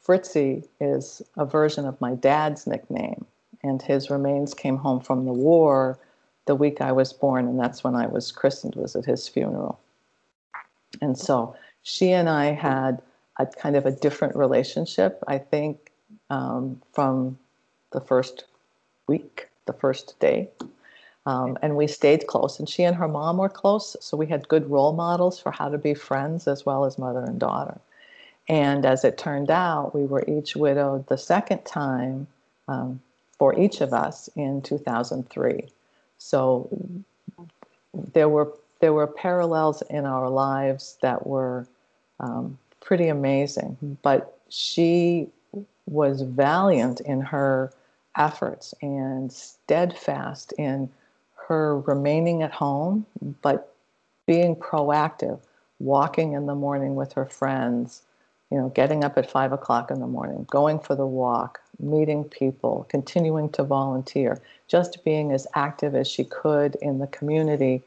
Fritzi 0.08 0.66
is 0.80 1.22
a 1.36 1.46
version 1.46 1.86
of 1.86 2.00
my 2.00 2.16
dad's 2.16 2.66
nickname, 2.66 3.26
and 3.62 3.82
his 3.82 4.10
remains 4.10 4.54
came 4.54 4.78
home 4.78 5.02
from 5.02 5.26
the 5.26 5.34
war 5.34 6.00
the 6.46 6.56
week 6.56 6.82
I 6.82 6.92
was 6.92 7.14
born, 7.14 7.48
and 7.48 7.60
that's 7.60 7.84
when 7.84 7.96
I 7.96 8.08
was 8.08 8.32
christened, 8.32 8.76
was 8.76 8.96
at 8.96 9.06
his 9.06 9.28
funeral. 9.28 9.80
And 11.02 11.18
so 11.18 11.56
she 11.84 12.12
and 12.12 12.30
I 12.30 12.52
had 12.52 13.02
a 13.38 13.46
kind 13.46 13.76
of 13.76 13.86
a 13.86 13.92
different 13.92 14.36
relationship, 14.36 15.24
I 15.28 15.38
think, 15.38 15.92
um, 16.30 16.82
from 16.94 17.38
the 17.92 18.02
first 18.02 18.46
week, 19.08 19.48
the 19.66 19.74
first 19.74 20.20
day. 20.20 20.50
Um, 21.26 21.58
and 21.62 21.76
we 21.76 21.88
stayed 21.88 22.28
close, 22.28 22.60
and 22.60 22.68
she 22.68 22.84
and 22.84 22.96
her 22.96 23.08
mom 23.08 23.38
were 23.38 23.50
close, 23.50 23.96
so 24.00 24.18
we 24.18 24.26
had 24.26 24.48
good 24.48 24.70
role 24.70 24.94
models 24.94 25.40
for 25.40 25.52
how 25.52 25.70
to 25.70 25.78
be 25.78 25.94
friends 25.94 26.48
as 26.48 26.66
well 26.66 26.86
as 26.86 26.98
mother 26.98 27.24
and 27.24 27.40
daughter. 27.40 27.80
And 28.48 28.86
as 28.86 29.04
it 29.04 29.18
turned 29.18 29.52
out, 29.52 29.94
we 29.94 30.06
were 30.06 30.24
each 30.28 30.56
widowed 30.56 31.06
the 31.08 31.18
second 31.18 31.66
time 31.66 32.26
um, 32.68 33.00
for 33.38 33.58
each 33.60 33.82
of 33.82 33.94
us 33.94 34.28
in 34.36 34.62
2003. 34.64 35.70
So 36.20 36.70
there 38.14 38.30
were 38.30 38.54
there 38.80 38.94
were 38.94 39.08
parallels 39.08 39.82
in 39.90 40.06
our 40.06 40.30
lives 40.30 40.98
that 41.02 41.28
were 41.28 41.68
um, 42.20 42.58
pretty 42.80 43.08
amazing. 43.08 43.98
But 44.02 44.38
she 44.50 45.28
was 45.86 46.22
valiant 46.22 47.02
in 47.02 47.22
her 47.22 47.74
efforts 48.18 48.74
and 48.82 49.32
steadfast 49.32 50.54
in 50.58 50.90
her 51.48 51.80
remaining 51.80 52.44
at 52.44 52.52
home, 52.52 53.06
but 53.42 53.74
being 54.26 54.56
proactive, 54.56 55.40
walking 55.80 56.34
in 56.34 56.46
the 56.46 56.56
morning 56.56 56.96
with 56.96 57.14
her 57.14 57.26
friends, 57.26 58.04
you 58.52 58.58
know, 58.58 58.70
getting 58.70 59.04
up 59.04 59.18
at 59.18 59.30
five 59.30 59.52
o'clock 59.52 59.90
in 59.90 60.00
the 60.00 60.08
morning, 60.08 60.46
going 60.50 60.80
for 60.80 60.96
the 60.96 61.06
walk, 61.06 61.60
meeting 61.80 62.24
people, 62.24 62.86
continuing 62.90 63.50
to 63.50 63.64
volunteer, 63.64 64.42
just 64.68 65.04
being 65.04 65.32
as 65.32 65.48
active 65.56 65.96
as 65.96 66.08
she 66.08 66.24
could 66.24 66.76
in 66.82 67.00
the 67.00 67.08
community 67.08 67.82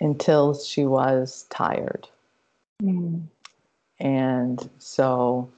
until 0.00 0.54
she 0.54 0.84
was 0.84 1.46
tired. 1.50 2.08
Mm. 2.82 3.22
And 4.00 4.68
so 4.78 5.48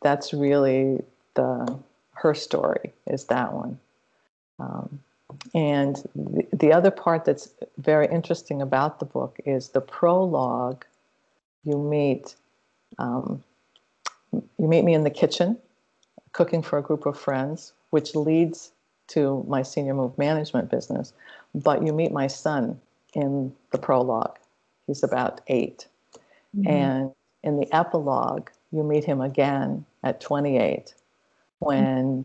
that's 0.00 0.32
really 0.32 1.02
the 1.34 1.78
her 2.14 2.34
story 2.34 2.92
is 3.06 3.24
that 3.26 3.52
one. 3.52 3.78
Um, 4.58 5.00
and 5.54 5.96
the, 6.14 6.46
the 6.52 6.72
other 6.72 6.90
part 6.90 7.24
that's 7.24 7.50
very 7.78 8.06
interesting 8.06 8.62
about 8.62 8.98
the 8.98 9.04
book 9.04 9.38
is 9.44 9.70
the 9.70 9.80
prologue. 9.80 10.84
You 11.64 11.78
meet, 11.78 12.36
um, 12.98 13.42
you 14.32 14.68
meet 14.68 14.84
me 14.84 14.94
in 14.94 15.04
the 15.04 15.10
kitchen, 15.10 15.58
cooking 16.32 16.62
for 16.62 16.78
a 16.78 16.82
group 16.82 17.06
of 17.06 17.18
friends, 17.18 17.72
which 17.90 18.14
leads 18.14 18.72
to 19.08 19.44
my 19.48 19.62
senior 19.62 19.94
move 19.94 20.16
management 20.16 20.70
business. 20.70 21.12
But 21.54 21.84
you 21.84 21.92
meet 21.92 22.12
my 22.12 22.26
son 22.26 22.80
in 23.14 23.54
the 23.70 23.78
prologue. 23.78 24.38
He's 24.86 25.02
about 25.02 25.40
8 25.48 25.86
mm-hmm. 26.56 26.68
and 26.68 27.12
in 27.42 27.58
the 27.58 27.72
epilogue, 27.74 28.48
you 28.70 28.82
meet 28.82 29.04
him 29.04 29.20
again 29.20 29.84
at 30.02 30.20
28 30.20 30.94
when 31.58 31.84
mm-hmm. 31.84 32.22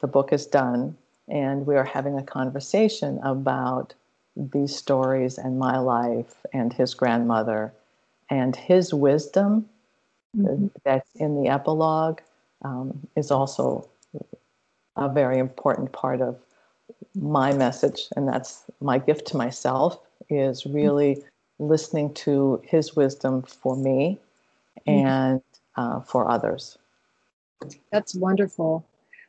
the 0.00 0.06
book 0.06 0.32
is 0.32 0.46
done 0.46 0.96
and 1.28 1.66
we 1.66 1.76
are 1.76 1.84
having 1.84 2.18
a 2.18 2.22
conversation 2.22 3.18
about 3.22 3.94
these 4.36 4.76
stories 4.76 5.38
and 5.38 5.58
my 5.58 5.78
life 5.78 6.44
and 6.52 6.72
his 6.72 6.94
grandmother 6.94 7.72
and 8.28 8.54
his 8.54 8.92
wisdom 8.92 9.68
mm-hmm. 10.36 10.66
that's 10.84 11.10
in 11.16 11.42
the 11.42 11.48
epilogue 11.48 12.20
um, 12.66 13.06
is 13.16 13.30
also 13.30 13.88
a 14.96 15.08
very 15.08 15.38
important 15.38 15.92
part 15.92 16.20
of 16.20 16.36
my 17.14 17.52
message 17.52 18.06
and 18.16 18.28
that's 18.28 18.64
my 18.80 18.98
gift 18.98 19.26
to 19.26 19.36
myself 19.36 20.00
is 20.28 20.66
really 20.66 21.22
listening 21.58 22.12
to 22.12 22.60
his 22.64 22.96
wisdom 22.96 23.42
for 23.42 23.76
me 23.76 24.18
and 24.86 25.40
uh, 25.76 26.00
for 26.00 26.28
others. 26.28 26.78
That's 27.92 28.14
wonderful. 28.14 28.84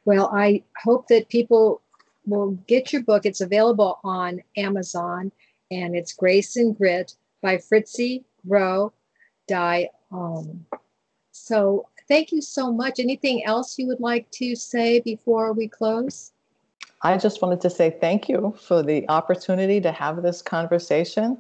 Well 0.06 0.30
i 0.34 0.64
hope 0.84 1.08
that 1.08 1.30
people 1.30 1.82
will 2.26 2.52
get 2.68 2.92
your 2.92 3.04
book. 3.04 3.26
It's 3.26 3.42
available 3.42 4.00
on 4.04 4.42
Amazon, 4.58 5.32
and 5.72 5.96
it's 5.96 6.14
Grace 6.14 6.58
and 6.58 6.78
Grit 6.78 7.16
by 7.42 7.58
Fritzi 7.58 8.24
Rowe 8.46 8.92
Die 9.48 9.90
um, 10.12 10.66
So 11.32 11.88
Thank 12.08 12.32
you 12.32 12.42
so 12.42 12.72
much. 12.72 13.00
Anything 13.00 13.46
else 13.46 13.78
you 13.78 13.88
would 13.88 14.00
like 14.00 14.30
to 14.32 14.56
say 14.56 15.00
before 15.02 15.54
we 15.54 15.68
close? 15.68 16.32
I 17.02 17.18
just 17.18 17.42
wanted 17.42 17.62
to 17.62 17.70
say 17.70 17.96
thank 18.02 18.28
you 18.28 18.56
for 18.60 18.82
the 18.82 19.08
opportunity 19.10 19.80
to 19.82 19.92
have 19.92 20.24
this 20.24 20.42
conversation. 20.42 21.38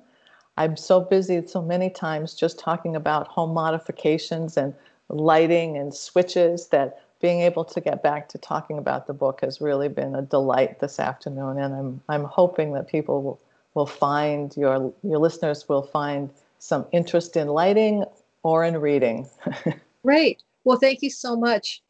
I'm 0.57 0.75
so 0.75 0.99
busy 0.99 1.45
so 1.47 1.61
many 1.61 1.89
times 1.89 2.33
just 2.33 2.59
talking 2.59 2.95
about 2.95 3.27
home 3.27 3.53
modifications 3.53 4.57
and 4.57 4.73
lighting 5.09 5.77
and 5.77 5.93
switches 5.93 6.67
that 6.67 7.01
being 7.21 7.41
able 7.41 7.63
to 7.65 7.81
get 7.81 8.03
back 8.03 8.29
to 8.29 8.37
talking 8.37 8.77
about 8.77 9.07
the 9.07 9.13
book 9.13 9.41
has 9.41 9.61
really 9.61 9.87
been 9.87 10.15
a 10.15 10.21
delight 10.21 10.79
this 10.79 10.99
afternoon 10.99 11.57
and 11.57 11.73
I'm 11.73 12.01
I'm 12.09 12.23
hoping 12.25 12.73
that 12.73 12.87
people 12.87 13.23
will, 13.23 13.39
will 13.73 13.87
find 13.87 14.55
your 14.55 14.93
your 15.01 15.17
listeners 15.17 15.67
will 15.67 15.81
find 15.83 16.29
some 16.59 16.85
interest 16.91 17.35
in 17.37 17.47
lighting 17.47 18.03
or 18.43 18.63
in 18.63 18.77
reading. 18.77 19.27
Great. 20.03 20.43
Well, 20.67 20.77
thank 20.77 21.01
you 21.01 21.09
so 21.09 21.37
much. 21.37 21.81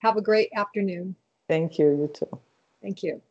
Have 0.00 0.18
a 0.18 0.20
great 0.20 0.50
afternoon. 0.54 1.16
Thank 1.48 1.78
you. 1.78 1.86
You 1.86 2.10
too. 2.12 2.38
Thank 2.82 3.02
you. 3.02 3.22